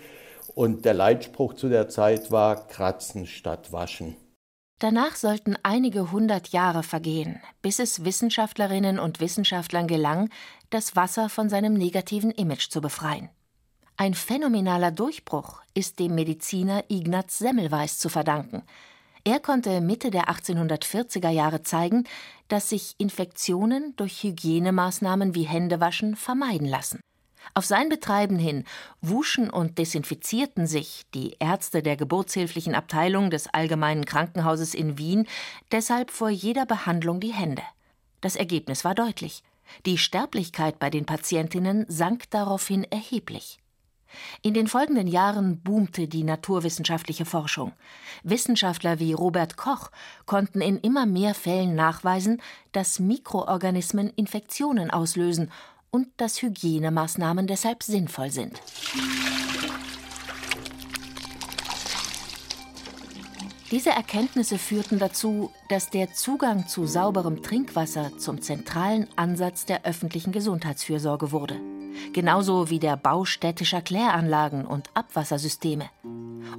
Und 0.55 0.85
der 0.85 0.93
Leitspruch 0.93 1.55
zu 1.55 1.67
der 1.67 1.89
Zeit 1.89 2.31
war 2.31 2.67
Kratzen 2.67 3.25
statt 3.27 3.73
Waschen. 3.73 4.15
Danach 4.79 5.15
sollten 5.15 5.55
einige 5.63 6.11
hundert 6.11 6.49
Jahre 6.49 6.83
vergehen, 6.83 7.39
bis 7.61 7.79
es 7.79 8.03
Wissenschaftlerinnen 8.03 8.99
und 8.99 9.19
Wissenschaftlern 9.19 9.87
gelang, 9.87 10.29
das 10.69 10.95
Wasser 10.95 11.29
von 11.29 11.49
seinem 11.49 11.73
negativen 11.73 12.31
Image 12.31 12.69
zu 12.69 12.81
befreien. 12.81 13.29
Ein 13.95 14.15
phänomenaler 14.15 14.91
Durchbruch 14.91 15.61
ist 15.73 15.99
dem 15.99 16.15
Mediziner 16.15 16.83
Ignaz 16.89 17.37
Semmelweis 17.37 17.99
zu 17.99 18.09
verdanken. 18.09 18.63
Er 19.23 19.39
konnte 19.39 19.79
Mitte 19.79 20.11
der 20.11 20.25
1840er 20.29 21.29
Jahre 21.29 21.63
zeigen, 21.63 22.03
dass 22.49 22.69
sich 22.69 22.95
Infektionen 22.97 23.95
durch 23.95 24.23
Hygienemaßnahmen 24.23 25.33
wie 25.33 25.43
Händewaschen 25.43 26.15
vermeiden 26.17 26.67
lassen. 26.67 26.99
Auf 27.53 27.65
sein 27.65 27.89
Betreiben 27.89 28.37
hin 28.37 28.63
wuschen 29.01 29.49
und 29.49 29.77
desinfizierten 29.77 30.67
sich 30.67 31.03
die 31.13 31.35
Ärzte 31.39 31.83
der 31.83 31.95
geburtshilflichen 31.95 32.75
Abteilung 32.75 33.29
des 33.29 33.47
Allgemeinen 33.53 34.05
Krankenhauses 34.05 34.73
in 34.73 34.97
Wien 34.97 35.27
deshalb 35.71 36.11
vor 36.11 36.29
jeder 36.29 36.65
Behandlung 36.65 37.19
die 37.19 37.33
Hände. 37.33 37.63
Das 38.21 38.35
Ergebnis 38.35 38.83
war 38.85 38.95
deutlich. 38.95 39.43
Die 39.85 39.97
Sterblichkeit 39.97 40.79
bei 40.79 40.89
den 40.89 41.05
Patientinnen 41.05 41.85
sank 41.87 42.29
daraufhin 42.29 42.83
erheblich. 42.85 43.59
In 44.41 44.53
den 44.53 44.67
folgenden 44.67 45.07
Jahren 45.07 45.59
boomte 45.61 46.07
die 46.07 46.23
naturwissenschaftliche 46.23 47.25
Forschung. 47.25 47.73
Wissenschaftler 48.23 48.99
wie 48.99 49.13
Robert 49.13 49.57
Koch 49.57 49.89
konnten 50.25 50.61
in 50.61 50.77
immer 50.77 51.05
mehr 51.05 51.33
Fällen 51.33 51.75
nachweisen, 51.75 52.41
dass 52.71 52.99
Mikroorganismen 52.99 54.09
Infektionen 54.15 54.91
auslösen 54.91 55.51
und 55.93 56.07
dass 56.17 56.41
Hygienemaßnahmen 56.41 57.45
deshalb 57.45 57.83
sinnvoll 57.83 58.31
sind. 58.31 58.59
Diese 63.69 63.91
Erkenntnisse 63.91 64.57
führten 64.57 64.99
dazu, 64.99 65.51
dass 65.69 65.89
der 65.89 66.13
Zugang 66.13 66.67
zu 66.67 66.85
sauberem 66.85 67.41
Trinkwasser 67.41 68.17
zum 68.17 68.41
zentralen 68.41 69.07
Ansatz 69.15 69.65
der 69.65 69.85
öffentlichen 69.85 70.31
Gesundheitsfürsorge 70.31 71.31
wurde. 71.31 71.59
Genauso 72.11 72.69
wie 72.71 72.79
der 72.79 72.97
Bau 72.97 73.25
städtischer 73.25 73.81
Kläranlagen 73.81 74.65
und 74.65 74.89
Abwassersysteme. 74.95 75.89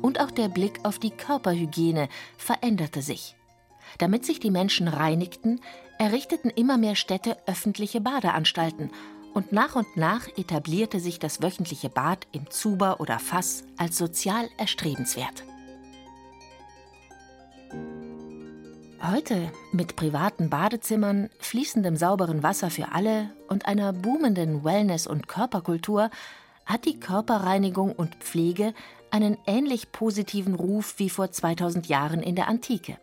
Und 0.00 0.20
auch 0.20 0.30
der 0.30 0.48
Blick 0.48 0.80
auf 0.84 0.98
die 0.98 1.10
Körperhygiene 1.10 2.08
veränderte 2.36 3.02
sich. 3.02 3.36
Damit 3.98 4.24
sich 4.24 4.40
die 4.40 4.50
Menschen 4.50 4.88
reinigten, 4.88 5.60
errichteten 5.98 6.50
immer 6.50 6.78
mehr 6.78 6.96
Städte 6.96 7.36
öffentliche 7.46 8.00
Badeanstalten 8.00 8.90
und 9.34 9.52
nach 9.52 9.74
und 9.74 9.96
nach 9.96 10.26
etablierte 10.36 11.00
sich 11.00 11.18
das 11.18 11.42
wöchentliche 11.42 11.90
Bad 11.90 12.26
im 12.32 12.50
Zuber 12.50 13.00
oder 13.00 13.18
Fass 13.18 13.64
als 13.76 13.98
sozial 13.98 14.48
erstrebenswert. 14.56 15.44
Heute 19.02 19.50
mit 19.72 19.96
privaten 19.96 20.48
Badezimmern, 20.48 21.28
fließendem 21.38 21.96
sauberen 21.96 22.42
Wasser 22.42 22.70
für 22.70 22.92
alle 22.92 23.28
und 23.48 23.66
einer 23.66 23.92
boomenden 23.92 24.64
Wellness- 24.64 25.06
und 25.06 25.28
Körperkultur 25.28 26.08
hat 26.64 26.86
die 26.86 26.98
Körperreinigung 26.98 27.92
und 27.92 28.14
Pflege 28.14 28.72
einen 29.10 29.36
ähnlich 29.46 29.92
positiven 29.92 30.54
Ruf 30.54 30.94
wie 30.96 31.10
vor 31.10 31.30
2000 31.30 31.86
Jahren 31.86 32.22
in 32.22 32.34
der 32.34 32.48
Antike. 32.48 32.96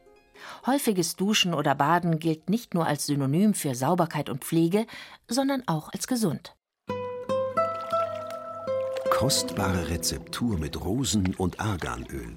Häufiges 0.65 1.15
Duschen 1.15 1.53
oder 1.53 1.75
Baden 1.75 2.19
gilt 2.19 2.49
nicht 2.49 2.73
nur 2.73 2.85
als 2.85 3.05
Synonym 3.05 3.53
für 3.53 3.75
Sauberkeit 3.75 4.29
und 4.29 4.43
Pflege, 4.43 4.85
sondern 5.27 5.63
auch 5.67 5.89
als 5.93 6.07
gesund. 6.07 6.55
Kostbare 9.09 9.89
Rezeptur 9.89 10.57
mit 10.57 10.83
Rosen- 10.83 11.35
und 11.35 11.59
Arganöl. 11.59 12.35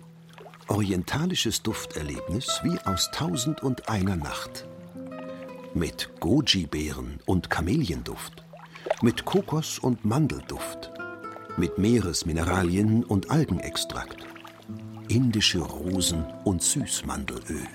Orientalisches 0.69 1.63
Dufterlebnis 1.63 2.61
wie 2.63 2.79
aus 2.85 3.11
Tausend 3.11 3.63
und 3.63 3.89
einer 3.89 4.17
Nacht. 4.17 4.67
Mit 5.73 6.11
Goji-Beeren 6.21 7.21
und 7.27 7.49
Kamelienduft. 7.49 8.45
Mit 9.03 9.25
Kokos- 9.25 9.79
und 9.79 10.05
Mandelduft. 10.05 10.93
Mit 11.57 11.79
Meeresmineralien 11.79 13.03
und 13.03 13.31
Algenextrakt. 13.31 14.27
Indische 15.09 15.61
Rosen- 15.61 16.27
und 16.45 16.63
Süßmandelöl. 16.63 17.67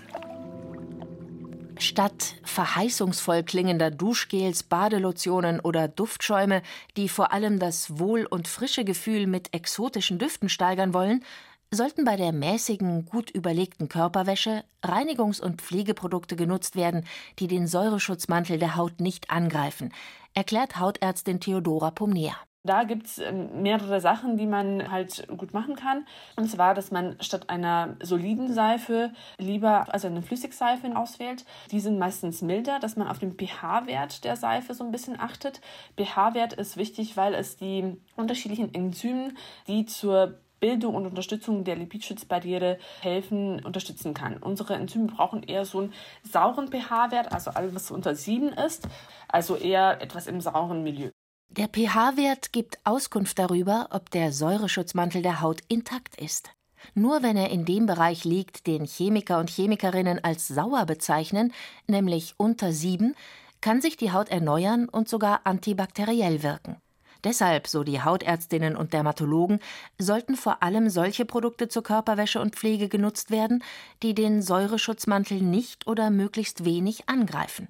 Statt 1.81 2.35
verheißungsvoll 2.43 3.43
klingender 3.43 3.89
Duschgels, 3.89 4.63
Badelotionen 4.63 5.61
oder 5.61 5.87
Duftschäume, 5.87 6.61
die 6.97 7.07
vor 7.07 7.31
allem 7.31 7.57
das 7.57 7.97
Wohl- 7.97 8.25
und 8.25 8.49
frische 8.49 8.83
Gefühl 8.83 9.27
mit 9.27 9.53
exotischen 9.53 10.19
Düften 10.19 10.49
steigern 10.49 10.93
wollen, 10.93 11.23
sollten 11.71 12.03
bei 12.03 12.17
der 12.17 12.33
mäßigen, 12.33 13.05
gut 13.05 13.29
überlegten 13.31 13.87
Körperwäsche 13.87 14.65
Reinigungs- 14.83 15.41
und 15.41 15.61
Pflegeprodukte 15.61 16.35
genutzt 16.35 16.75
werden, 16.75 17.05
die 17.39 17.47
den 17.47 17.65
Säureschutzmantel 17.65 18.59
der 18.59 18.75
Haut 18.75 18.99
nicht 18.99 19.29
angreifen, 19.29 19.93
erklärt 20.33 20.79
Hautärztin 20.79 21.39
Theodora 21.39 21.91
Pomnea. 21.91 22.35
Da 22.63 22.83
gibt 22.83 23.05
es 23.05 23.19
ähm, 23.19 23.61
mehrere 23.61 24.01
Sachen, 24.01 24.35
die 24.35 24.45
man 24.45 24.91
halt 24.91 25.25
gut 25.37 25.53
machen 25.53 25.75
kann. 25.75 26.05
Und 26.35 26.49
zwar, 26.49 26.73
dass 26.73 26.91
man 26.91 27.15
statt 27.21 27.49
einer 27.49 27.95
soliden 28.03 28.53
Seife 28.53 29.11
lieber 29.37 29.93
also 29.93 30.07
eine 30.07 30.21
Flüssigseife 30.21 30.95
auswählt. 30.97 31.45
Die 31.71 31.79
sind 31.79 31.97
meistens 31.99 32.41
milder, 32.41 32.79
dass 32.79 32.97
man 32.97 33.07
auf 33.07 33.17
den 33.17 33.37
pH-Wert 33.37 34.25
der 34.25 34.35
Seife 34.35 34.73
so 34.73 34.83
ein 34.83 34.91
bisschen 34.91 35.17
achtet. 35.17 35.61
pH-Wert 35.97 36.51
ist 36.51 36.75
wichtig, 36.75 37.15
weil 37.15 37.33
es 37.33 37.55
die 37.55 37.95
unterschiedlichen 38.17 38.73
Enzymen, 38.73 39.37
die 39.67 39.85
zur 39.85 40.39
Bildung 40.59 40.95
und 40.95 41.05
Unterstützung 41.05 41.63
der 41.63 41.77
Lipidschutzbarriere 41.77 42.77
helfen, 42.99 43.63
unterstützen 43.63 44.13
kann. 44.13 44.37
Unsere 44.37 44.73
Enzyme 44.73 45.07
brauchen 45.07 45.43
eher 45.43 45.63
so 45.63 45.79
einen 45.79 45.93
sauren 46.29 46.67
pH-Wert, 46.67 47.31
also 47.31 47.51
alles, 47.51 47.73
was 47.73 47.91
unter 47.91 48.15
7 48.15 48.49
ist, 48.49 48.87
also 49.29 49.55
eher 49.55 50.01
etwas 50.01 50.27
im 50.27 50.41
sauren 50.41 50.83
Milieu. 50.83 51.11
Der 51.51 51.67
pH-Wert 51.67 52.53
gibt 52.53 52.77
Auskunft 52.83 53.39
darüber, 53.39 53.87
ob 53.89 54.11
der 54.11 54.31
Säureschutzmantel 54.31 55.23
der 55.23 55.41
Haut 55.41 55.61
intakt 55.67 56.21
ist. 56.21 56.51
Nur 56.93 57.23
wenn 57.23 57.37
er 57.37 57.49
in 57.49 57.65
dem 57.65 57.87
Bereich 57.87 58.23
liegt, 58.23 58.67
den 58.67 58.85
Chemiker 58.85 59.39
und 59.39 59.49
Chemikerinnen 59.49 60.23
als 60.23 60.47
sauer 60.47 60.85
bezeichnen, 60.85 61.51
nämlich 61.87 62.35
unter 62.37 62.71
7, 62.71 63.15
kann 63.61 63.81
sich 63.81 63.97
die 63.97 64.11
Haut 64.11 64.29
erneuern 64.29 64.87
und 64.87 65.09
sogar 65.09 65.41
antibakteriell 65.45 66.43
wirken. 66.43 66.77
Deshalb, 67.23 67.67
so 67.67 67.83
die 67.83 68.01
Hautärztinnen 68.03 68.75
und 68.75 68.93
Dermatologen, 68.93 69.59
sollten 69.97 70.35
vor 70.35 70.61
allem 70.61 70.87
solche 70.89 71.25
Produkte 71.25 71.67
zur 71.67 71.81
Körperwäsche 71.81 72.39
und 72.39 72.55
Pflege 72.55 72.89
genutzt 72.89 73.31
werden, 73.31 73.63
die 74.03 74.13
den 74.13 74.43
Säureschutzmantel 74.43 75.41
nicht 75.41 75.87
oder 75.87 76.11
möglichst 76.11 76.63
wenig 76.63 77.09
angreifen. 77.09 77.69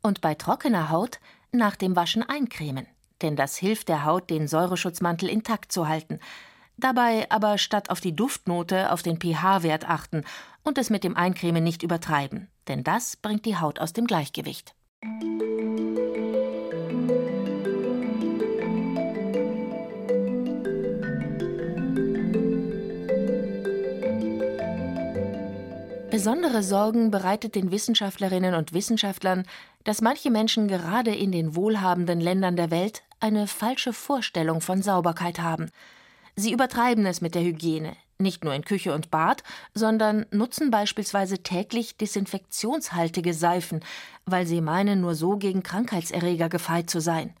Und 0.00 0.22
bei 0.22 0.34
trockener 0.34 0.88
Haut 0.88 1.20
nach 1.52 1.76
dem 1.76 1.94
Waschen 1.94 2.22
eincremen 2.22 2.86
denn 3.22 3.36
das 3.36 3.56
hilft 3.56 3.88
der 3.88 4.04
Haut, 4.04 4.30
den 4.30 4.48
Säureschutzmantel 4.48 5.28
intakt 5.28 5.72
zu 5.72 5.88
halten. 5.88 6.20
Dabei 6.76 7.30
aber 7.30 7.58
statt 7.58 7.90
auf 7.90 8.00
die 8.00 8.16
Duftnote 8.16 8.90
auf 8.90 9.02
den 9.02 9.20
pH-Wert 9.20 9.88
achten 9.88 10.24
und 10.62 10.78
es 10.78 10.90
mit 10.90 11.04
dem 11.04 11.16
Eincremen 11.16 11.62
nicht 11.62 11.82
übertreiben, 11.82 12.48
denn 12.68 12.84
das 12.84 13.16
bringt 13.16 13.44
die 13.44 13.58
Haut 13.58 13.78
aus 13.78 13.92
dem 13.92 14.06
Gleichgewicht. 14.06 14.74
Besondere 26.10 26.64
Sorgen 26.64 27.12
bereitet 27.12 27.54
den 27.54 27.70
Wissenschaftlerinnen 27.70 28.54
und 28.54 28.72
Wissenschaftlern, 28.72 29.46
dass 29.84 30.00
manche 30.00 30.32
Menschen 30.32 30.66
gerade 30.66 31.14
in 31.14 31.30
den 31.30 31.54
wohlhabenden 31.54 32.20
Ländern 32.20 32.56
der 32.56 32.72
Welt 32.72 33.02
eine 33.20 33.46
falsche 33.46 33.92
Vorstellung 33.92 34.60
von 34.60 34.82
Sauberkeit 34.82 35.38
haben. 35.38 35.70
Sie 36.34 36.52
übertreiben 36.52 37.06
es 37.06 37.20
mit 37.20 37.36
der 37.36 37.42
Hygiene, 37.42 37.96
nicht 38.18 38.42
nur 38.42 38.54
in 38.54 38.64
Küche 38.64 38.92
und 38.92 39.12
Bad, 39.12 39.44
sondern 39.72 40.26
nutzen 40.32 40.72
beispielsweise 40.72 41.44
täglich 41.44 41.96
desinfektionshaltige 41.96 43.32
Seifen, 43.32 43.80
weil 44.26 44.46
sie 44.46 44.60
meinen, 44.60 45.00
nur 45.00 45.14
so 45.14 45.36
gegen 45.36 45.62
Krankheitserreger 45.62 46.48
gefeit 46.48 46.90
zu 46.90 47.00
sein. 47.00 47.34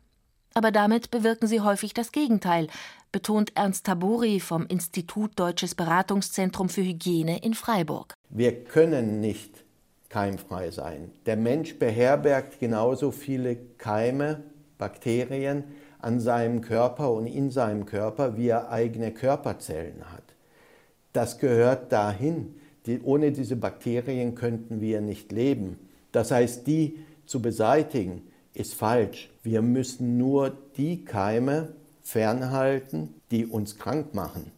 Aber 0.54 0.70
damit 0.70 1.10
bewirken 1.10 1.48
sie 1.48 1.60
häufig 1.60 1.92
das 1.92 2.12
Gegenteil, 2.12 2.68
betont 3.10 3.56
Ernst 3.56 3.86
Tabori 3.86 4.38
vom 4.38 4.66
Institut 4.66 5.32
Deutsches 5.40 5.74
Beratungszentrum 5.74 6.68
für 6.68 6.82
Hygiene 6.82 7.42
in 7.42 7.54
Freiburg. 7.54 8.14
Wir 8.30 8.64
können 8.64 9.20
nicht 9.20 9.64
keimfrei 10.08 10.70
sein. 10.70 11.10
Der 11.26 11.36
Mensch 11.36 11.78
beherbergt 11.78 12.60
genauso 12.60 13.10
viele 13.10 13.56
Keime 13.76 14.42
Bakterien 14.78 15.64
an 15.98 16.20
seinem 16.20 16.60
Körper 16.60 17.12
und 17.12 17.26
in 17.26 17.50
seinem 17.50 17.86
Körper, 17.86 18.36
wie 18.36 18.48
er 18.48 18.70
eigene 18.70 19.12
Körperzellen 19.12 20.10
hat. 20.12 20.22
Das 21.12 21.38
gehört 21.38 21.92
dahin. 21.92 22.54
Die, 22.86 23.00
ohne 23.02 23.32
diese 23.32 23.56
Bakterien 23.56 24.34
könnten 24.34 24.80
wir 24.80 25.00
nicht 25.00 25.32
leben. 25.32 25.78
Das 26.12 26.30
heißt, 26.30 26.66
die 26.66 26.98
zu 27.26 27.42
beseitigen, 27.42 28.22
ist 28.54 28.74
falsch. 28.74 29.30
Wir 29.42 29.62
müssen 29.62 30.18
nur 30.18 30.56
die 30.76 31.04
Keime 31.04 31.74
fernhalten, 32.00 33.14
die 33.30 33.46
uns 33.46 33.76
krank 33.76 34.14
machen. 34.14 34.50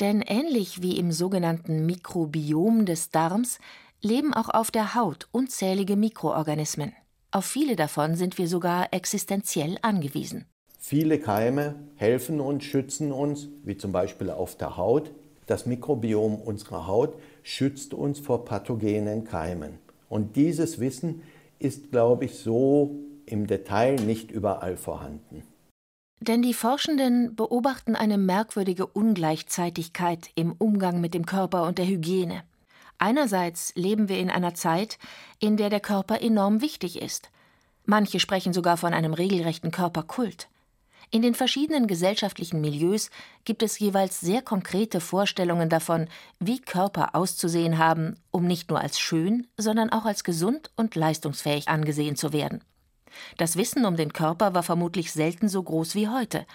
Denn 0.00 0.20
ähnlich 0.20 0.82
wie 0.82 0.98
im 0.98 1.10
sogenannten 1.10 1.86
Mikrobiom 1.86 2.84
des 2.84 3.10
Darms 3.10 3.58
leben 4.02 4.34
auch 4.34 4.50
auf 4.50 4.70
der 4.70 4.94
Haut 4.94 5.28
unzählige 5.32 5.96
Mikroorganismen. 5.96 6.92
Auf 7.30 7.46
viele 7.46 7.76
davon 7.76 8.14
sind 8.14 8.38
wir 8.38 8.46
sogar 8.46 8.92
existenziell 8.92 9.78
angewiesen. 9.82 10.46
Viele 10.78 11.18
Keime 11.18 11.74
helfen 11.96 12.40
uns, 12.40 12.64
schützen 12.64 13.10
uns, 13.10 13.48
wie 13.64 13.76
zum 13.76 13.90
Beispiel 13.90 14.30
auf 14.30 14.56
der 14.56 14.76
Haut. 14.76 15.10
Das 15.46 15.66
Mikrobiom 15.66 16.36
unserer 16.36 16.86
Haut 16.86 17.14
schützt 17.42 17.94
uns 17.94 18.20
vor 18.20 18.44
pathogenen 18.44 19.24
Keimen. 19.24 19.78
Und 20.08 20.36
dieses 20.36 20.78
Wissen 20.78 21.22
ist, 21.58 21.90
glaube 21.90 22.26
ich, 22.26 22.38
so 22.38 22.96
im 23.24 23.46
Detail 23.46 23.96
nicht 23.96 24.30
überall 24.30 24.76
vorhanden. 24.76 25.42
Denn 26.20 26.42
die 26.42 26.54
Forschenden 26.54 27.36
beobachten 27.36 27.94
eine 27.94 28.18
merkwürdige 28.18 28.86
Ungleichzeitigkeit 28.86 30.30
im 30.34 30.52
Umgang 30.52 31.00
mit 31.00 31.14
dem 31.14 31.26
Körper 31.26 31.64
und 31.64 31.78
der 31.78 31.86
Hygiene. 31.86 32.42
Einerseits 32.98 33.72
leben 33.74 34.08
wir 34.08 34.18
in 34.18 34.30
einer 34.30 34.54
Zeit, 34.54 34.98
in 35.38 35.56
der 35.56 35.68
der 35.68 35.80
Körper 35.80 36.22
enorm 36.22 36.62
wichtig 36.62 37.00
ist. 37.00 37.30
Manche 37.84 38.18
sprechen 38.18 38.52
sogar 38.52 38.76
von 38.78 38.94
einem 38.94 39.12
regelrechten 39.12 39.70
Körperkult. 39.70 40.48
In 41.10 41.22
den 41.22 41.34
verschiedenen 41.34 41.86
gesellschaftlichen 41.86 42.60
Milieus 42.60 43.10
gibt 43.44 43.62
es 43.62 43.78
jeweils 43.78 44.20
sehr 44.20 44.42
konkrete 44.42 45.00
Vorstellungen 45.00 45.68
davon, 45.68 46.08
wie 46.40 46.60
Körper 46.60 47.14
auszusehen 47.14 47.78
haben, 47.78 48.16
um 48.32 48.46
nicht 48.46 48.70
nur 48.70 48.80
als 48.80 48.98
schön, 48.98 49.46
sondern 49.56 49.90
auch 49.90 50.04
als 50.04 50.24
gesund 50.24 50.70
und 50.76 50.96
leistungsfähig 50.96 51.68
angesehen 51.68 52.16
zu 52.16 52.32
werden. 52.32 52.64
Das 53.36 53.56
Wissen 53.56 53.84
um 53.84 53.96
den 53.96 54.12
Körper 54.12 54.54
war 54.54 54.62
vermutlich 54.62 55.12
selten 55.12 55.48
so 55.48 55.62
groß 55.62 55.94
wie 55.94 56.08
heute. 56.08 56.46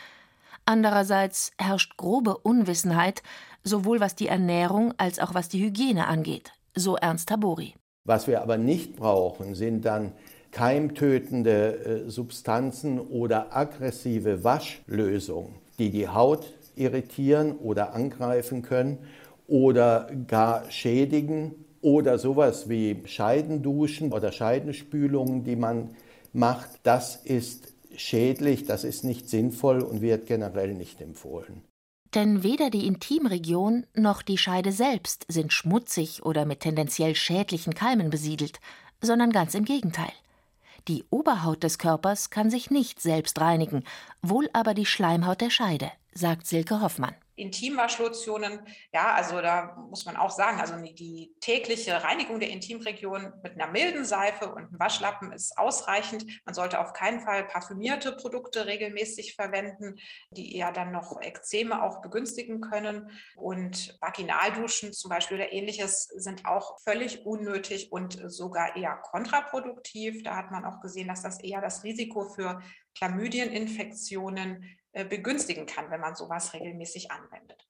Andererseits 0.66 1.52
herrscht 1.58 1.98
grobe 1.98 2.38
Unwissenheit, 2.38 3.24
sowohl 3.64 4.00
was 4.00 4.16
die 4.16 4.28
Ernährung 4.28 4.94
als 4.98 5.20
auch 5.20 5.34
was 5.34 5.50
die 5.50 5.64
Hygiene 5.64 6.08
angeht, 6.08 6.52
so 6.76 6.96
Ernst 6.96 7.30
Tabori. 7.30 7.76
Was 8.04 8.28
wir 8.28 8.42
aber 8.42 8.58
nicht 8.58 8.96
brauchen, 8.96 9.56
sind 9.56 9.86
dann 9.86 10.14
keimtötende 10.52 12.06
äh, 12.06 12.10
Substanzen 12.10 13.00
oder 13.00 13.56
aggressive 13.56 14.44
Waschlösungen, 14.44 15.56
die 15.80 15.90
die 15.90 16.08
Haut 16.08 16.54
irritieren 16.76 17.58
oder 17.58 17.94
angreifen 17.94 18.62
können 18.62 19.00
oder 19.48 20.10
gar 20.28 20.70
schädigen 20.72 21.54
oder 21.82 22.18
sowas 22.18 22.70
wie 22.70 23.02
Scheidenduschen 23.06 24.14
oder 24.14 24.32
Scheidenspülungen, 24.32 25.44
die 25.44 25.56
man 25.56 25.90
macht. 26.34 26.70
Das 26.84 27.15
ist 27.15 27.74
schädlich, 27.96 28.65
das 28.65 28.84
ist 28.84 29.04
nicht 29.04 29.30
sinnvoll 29.30 29.82
und 29.82 30.02
wird 30.02 30.28
generell 30.28 30.74
nicht 30.74 31.02
empfohlen. 31.02 31.63
Denn 32.13 32.44
weder 32.44 32.70
die 32.70 32.88
Intimregion 32.88 33.86
noch 33.96 34.22
die 34.22 34.38
Scheide 34.38 34.72
selbst 34.72 35.26
sind 35.30 35.54
schmutzig 35.54 36.24
oder 36.24 36.46
mit 36.46 36.60
tendenziell 36.60 37.15
schädlichen 37.15 37.74
Keimen 37.74 38.10
besiedelt, 38.10 38.60
sondern 39.02 39.32
ganz 39.32 39.54
im 39.54 39.63
Gegenteil. 39.63 40.12
Die 40.88 41.06
Oberhaut 41.10 41.63
des 41.63 41.78
Körpers 41.78 42.30
kann 42.30 42.50
sich 42.50 42.72
nicht 42.72 43.02
selbst 43.02 43.39
reinigen, 43.39 43.84
wohl 44.22 44.50
aber 44.52 44.74
die 44.74 44.86
Schleimhaut 44.86 45.39
der 45.39 45.52
Scheide, 45.52 45.91
sagt 46.13 46.48
Silke 46.48 46.82
Hoffmann. 46.82 47.15
Intimwaschlotionen, 47.41 48.60
ja, 48.93 49.13
also 49.13 49.41
da 49.41 49.75
muss 49.89 50.06
man 50.06 50.15
auch 50.15 50.30
sagen, 50.30 50.62
also 50.62 50.75
die 50.77 51.34
tägliche 51.41 52.04
Reinigung 52.04 52.39
der 52.39 52.51
Intimregion 52.51 53.34
mit 53.41 53.54
einer 53.54 53.71
milden 53.71 54.06
Seife 54.06 54.54
und 54.54 54.67
einem 54.67 54.80
Waschlappen 54.80 55.32
ist 55.32 55.58
ausreichend. 55.58 56.25
Man 56.45 56.54
sollte 56.54 56.80
auf 56.80 56.93
keinen 56.93 57.19
Fall 57.19 57.45
parfümierte 57.45 58.12
Produkte 58.12 58.67
regelmäßig 58.67 59.36
verwenden, 59.36 59.95
die 60.30 60.56
eher 60.56 60.71
dann 60.71 60.91
noch 60.91 61.19
Ekzeme 61.21 61.82
auch 61.82 62.01
begünstigen 62.01 62.62
können. 62.62 63.10
Und 63.36 63.97
Vaginalduschen 64.01 64.93
zum 64.93 65.10
Beispiel 65.10 65.38
oder 65.38 65.51
ähnliches 65.51 66.04
sind 66.04 66.45
auch 66.45 66.80
völlig 66.82 67.25
unnötig 67.25 67.91
und 67.91 68.19
sogar 68.32 68.75
eher 68.75 68.97
kontraproduktiv. 68.97 70.21
Da 70.23 70.36
hat 70.36 70.51
man 70.51 70.63
auch 70.63 70.80
gesehen, 70.80 71.08
dass 71.08 71.23
das 71.23 71.41
eher 71.41 71.62
das 71.62 71.84
Risiko 71.84 72.30
für 72.30 72.62
Chlamydieninfektionen 72.95 74.77
begünstigen 74.93 75.65
kann, 75.65 75.89
wenn 75.89 76.01
man 76.01 76.15
sowas 76.15 76.54
regelmäßig 76.54 77.12
anwendet. 77.12 77.67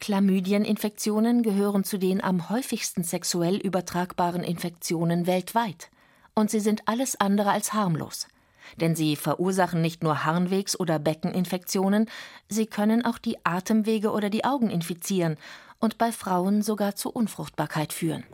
Chlamydieninfektionen 0.00 1.42
gehören 1.42 1.84
zu 1.84 1.98
den 1.98 2.22
am 2.24 2.48
häufigsten 2.48 3.04
sexuell 3.04 3.56
übertragbaren 3.56 4.42
Infektionen 4.42 5.26
weltweit. 5.26 5.90
Und 6.34 6.50
sie 6.50 6.60
sind 6.60 6.82
alles 6.86 7.20
andere 7.20 7.50
als 7.50 7.74
harmlos. 7.74 8.26
Denn 8.76 8.94
sie 8.94 9.16
verursachen 9.16 9.82
nicht 9.82 10.02
nur 10.02 10.24
Harnwegs- 10.24 10.78
oder 10.78 10.98
Beckeninfektionen, 10.98 12.08
sie 12.48 12.66
können 12.66 13.04
auch 13.04 13.18
die 13.18 13.44
Atemwege 13.44 14.10
oder 14.10 14.30
die 14.30 14.44
Augen 14.44 14.70
infizieren 14.70 15.36
und 15.80 15.98
bei 15.98 16.12
Frauen 16.12 16.62
sogar 16.62 16.94
zu 16.94 17.10
Unfruchtbarkeit 17.10 17.92
führen. 17.92 18.24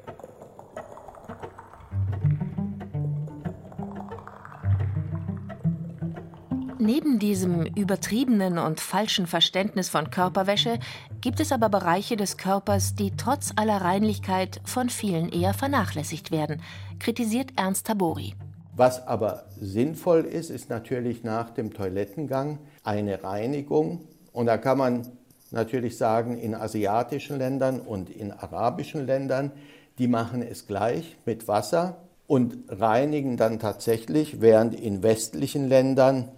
Neben 6.87 7.19
diesem 7.19 7.67
übertriebenen 7.67 8.59
und 8.59 8.79
falschen 8.79 9.27
Verständnis 9.27 9.89
von 9.89 10.09
Körperwäsche 10.09 10.79
gibt 11.21 11.41
es 11.41 11.51
aber 11.51 11.69
Bereiche 11.69 12.17
des 12.17 12.37
Körpers, 12.37 12.95
die 12.95 13.11
trotz 13.17 13.51
aller 13.57 13.79
Reinlichkeit 13.79 14.61
von 14.65 14.89
vielen 14.89 15.29
eher 15.31 15.53
vernachlässigt 15.53 16.31
werden, 16.31 16.63
kritisiert 17.01 17.51
Ernst 17.57 17.89
Tabori. 17.89 18.37
Was 18.77 19.05
aber 19.05 19.47
sinnvoll 19.61 20.21
ist, 20.21 20.49
ist 20.49 20.71
natürlich 20.71 21.25
nach 21.25 21.51
dem 21.51 21.75
Toilettengang 21.75 22.61
eine 22.85 23.25
Reinigung. 23.25 24.03
Und 24.33 24.47
da 24.47 24.57
kann 24.57 24.79
man 24.79 25.09
natürlich 25.51 25.99
sagen, 25.99 26.39
in 26.39 26.55
asiatischen 26.55 27.39
Ländern 27.39 27.81
und 27.81 28.11
in 28.11 28.31
arabischen 28.31 29.07
Ländern, 29.07 29.51
die 29.99 30.07
machen 30.07 30.41
es 30.41 30.69
gleich 30.69 31.17
mit 31.27 31.49
Wasser 31.49 31.97
und 32.29 32.59
reinigen 32.69 33.37
dann 33.37 33.59
tatsächlich, 33.59 34.41
während 34.41 34.79
in 34.79 35.03
westlichen 35.03 35.69
Ländern 35.69 36.29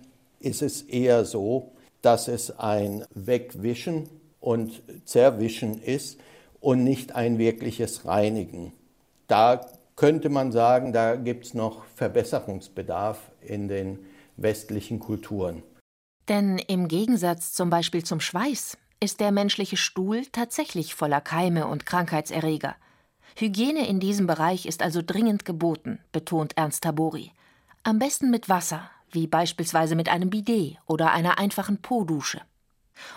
ist 0.40 0.62
es 0.62 0.82
eher 0.82 1.24
so, 1.24 1.72
dass 2.02 2.28
es 2.28 2.58
ein 2.58 3.04
Wegwischen 3.14 4.08
und 4.40 4.82
Zerwischen 5.04 5.82
ist 5.82 6.18
und 6.60 6.84
nicht 6.84 7.14
ein 7.14 7.38
wirkliches 7.38 8.04
Reinigen. 8.04 8.72
Da 9.26 9.66
könnte 9.96 10.28
man 10.28 10.52
sagen, 10.52 10.92
da 10.92 11.16
gibt 11.16 11.46
es 11.46 11.54
noch 11.54 11.84
Verbesserungsbedarf 11.96 13.18
in 13.40 13.68
den 13.68 13.98
westlichen 14.36 15.00
Kulturen. 15.00 15.62
Denn 16.28 16.58
im 16.58 16.88
Gegensatz 16.88 17.52
zum 17.52 17.70
Beispiel 17.70 18.04
zum 18.04 18.20
Schweiß 18.20 18.76
ist 19.00 19.20
der 19.20 19.32
menschliche 19.32 19.76
Stuhl 19.76 20.24
tatsächlich 20.32 20.94
voller 20.94 21.20
Keime 21.20 21.66
und 21.66 21.86
Krankheitserreger. 21.86 22.76
Hygiene 23.36 23.88
in 23.88 24.00
diesem 24.00 24.26
Bereich 24.26 24.66
ist 24.66 24.82
also 24.82 25.00
dringend 25.04 25.44
geboten, 25.44 26.00
betont 26.12 26.56
Ernst 26.56 26.82
Tabori. 26.82 27.32
Am 27.84 27.98
besten 27.98 28.30
mit 28.30 28.48
Wasser, 28.48 28.90
wie 29.12 29.26
beispielsweise 29.26 29.94
mit 29.96 30.08
einem 30.08 30.30
Bidet 30.30 30.78
oder 30.86 31.12
einer 31.12 31.38
einfachen 31.38 31.80
Po-Dusche. 31.80 32.40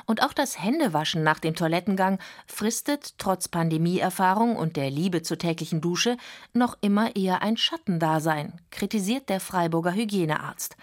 Und 0.06 0.24
auch 0.24 0.34
das 0.34 0.62
Händewaschen 0.62 1.24
nach 1.24 1.40
dem 1.40 1.56
Toilettengang 1.56 2.20
fristet 2.46 3.18
trotz 3.18 3.48
Pandemieerfahrung 3.48 4.56
und 4.56 4.78
der 4.78 4.90
Liebe 4.90 5.22
zur 5.22 5.38
täglichen 5.38 5.82
Dusche 5.82 6.18
noch 6.54 6.78
immer 6.82 7.16
eher 7.16 7.42
ein 7.42 7.58
Schattendasein, 7.58 8.60
kritisiert 8.70 9.30
der 9.30 9.40
Freiburger 9.40 9.94
Hygienearzt. 9.94 10.78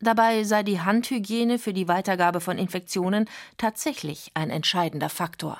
Dabei 0.00 0.44
sei 0.44 0.62
die 0.62 0.80
Handhygiene 0.80 1.58
für 1.58 1.72
die 1.72 1.88
Weitergabe 1.88 2.40
von 2.40 2.56
Infektionen 2.56 3.28
tatsächlich 3.56 4.30
ein 4.34 4.48
entscheidender 4.48 5.08
Faktor. 5.08 5.58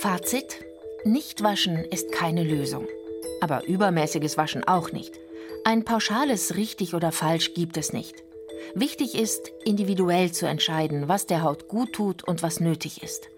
Fazit: 0.00 0.65
Nicht 1.06 1.44
waschen 1.44 1.84
ist 1.84 2.10
keine 2.10 2.42
Lösung. 2.42 2.88
Aber 3.40 3.64
übermäßiges 3.64 4.36
Waschen 4.36 4.64
auch 4.64 4.90
nicht. 4.90 5.14
Ein 5.64 5.84
pauschales 5.84 6.56
richtig 6.56 6.94
oder 6.94 7.12
falsch 7.12 7.54
gibt 7.54 7.76
es 7.76 7.92
nicht. 7.92 8.24
Wichtig 8.74 9.14
ist, 9.14 9.52
individuell 9.64 10.32
zu 10.32 10.46
entscheiden, 10.46 11.06
was 11.06 11.26
der 11.26 11.44
Haut 11.44 11.68
gut 11.68 11.92
tut 11.92 12.26
und 12.26 12.42
was 12.42 12.58
nötig 12.58 13.04
ist. 13.04 13.28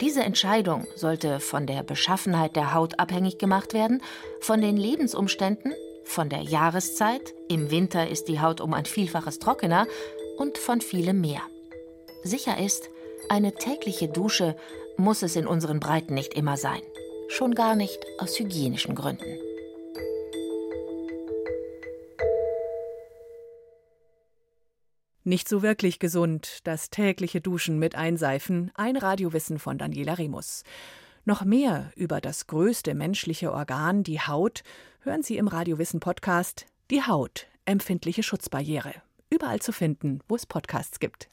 Diese 0.00 0.22
Entscheidung 0.22 0.86
sollte 0.94 1.40
von 1.40 1.66
der 1.66 1.82
Beschaffenheit 1.82 2.54
der 2.54 2.72
Haut 2.72 3.00
abhängig 3.00 3.36
gemacht 3.36 3.74
werden, 3.74 4.00
von 4.40 4.60
den 4.60 4.76
Lebensumständen, 4.76 5.74
von 6.04 6.28
der 6.28 6.42
Jahreszeit, 6.42 7.34
im 7.48 7.72
Winter 7.72 8.08
ist 8.08 8.28
die 8.28 8.40
Haut 8.40 8.60
um 8.60 8.74
ein 8.74 8.84
Vielfaches 8.84 9.40
trockener 9.40 9.88
und 10.38 10.56
von 10.56 10.80
vielem 10.80 11.20
mehr. 11.20 11.42
Sicher 12.22 12.58
ist, 12.58 12.90
eine 13.28 13.54
tägliche 13.54 14.06
Dusche 14.06 14.54
muss 14.96 15.22
es 15.22 15.36
in 15.36 15.46
unseren 15.46 15.80
Breiten 15.80 16.14
nicht 16.14 16.34
immer 16.34 16.56
sein, 16.56 16.82
schon 17.28 17.54
gar 17.54 17.74
nicht 17.74 17.98
aus 18.18 18.38
hygienischen 18.38 18.94
Gründen. 18.94 19.38
Nicht 25.24 25.48
so 25.48 25.62
wirklich 25.62 26.00
gesund, 26.00 26.58
das 26.64 26.90
tägliche 26.90 27.40
Duschen 27.40 27.78
mit 27.78 27.94
Einseifen, 27.94 28.72
ein 28.74 28.96
Radiowissen 28.96 29.60
von 29.60 29.78
Daniela 29.78 30.14
Remus. 30.14 30.64
Noch 31.24 31.44
mehr 31.44 31.92
über 31.94 32.20
das 32.20 32.48
größte 32.48 32.94
menschliche 32.94 33.52
Organ, 33.52 34.02
die 34.02 34.20
Haut, 34.20 34.64
hören 35.00 35.22
Sie 35.22 35.36
im 35.36 35.46
Radiowissen 35.46 36.00
Podcast 36.00 36.66
Die 36.90 37.02
Haut, 37.02 37.46
empfindliche 37.64 38.24
Schutzbarriere. 38.24 38.94
Überall 39.30 39.60
zu 39.60 39.72
finden, 39.72 40.20
wo 40.28 40.34
es 40.34 40.44
Podcasts 40.44 40.98
gibt. 40.98 41.31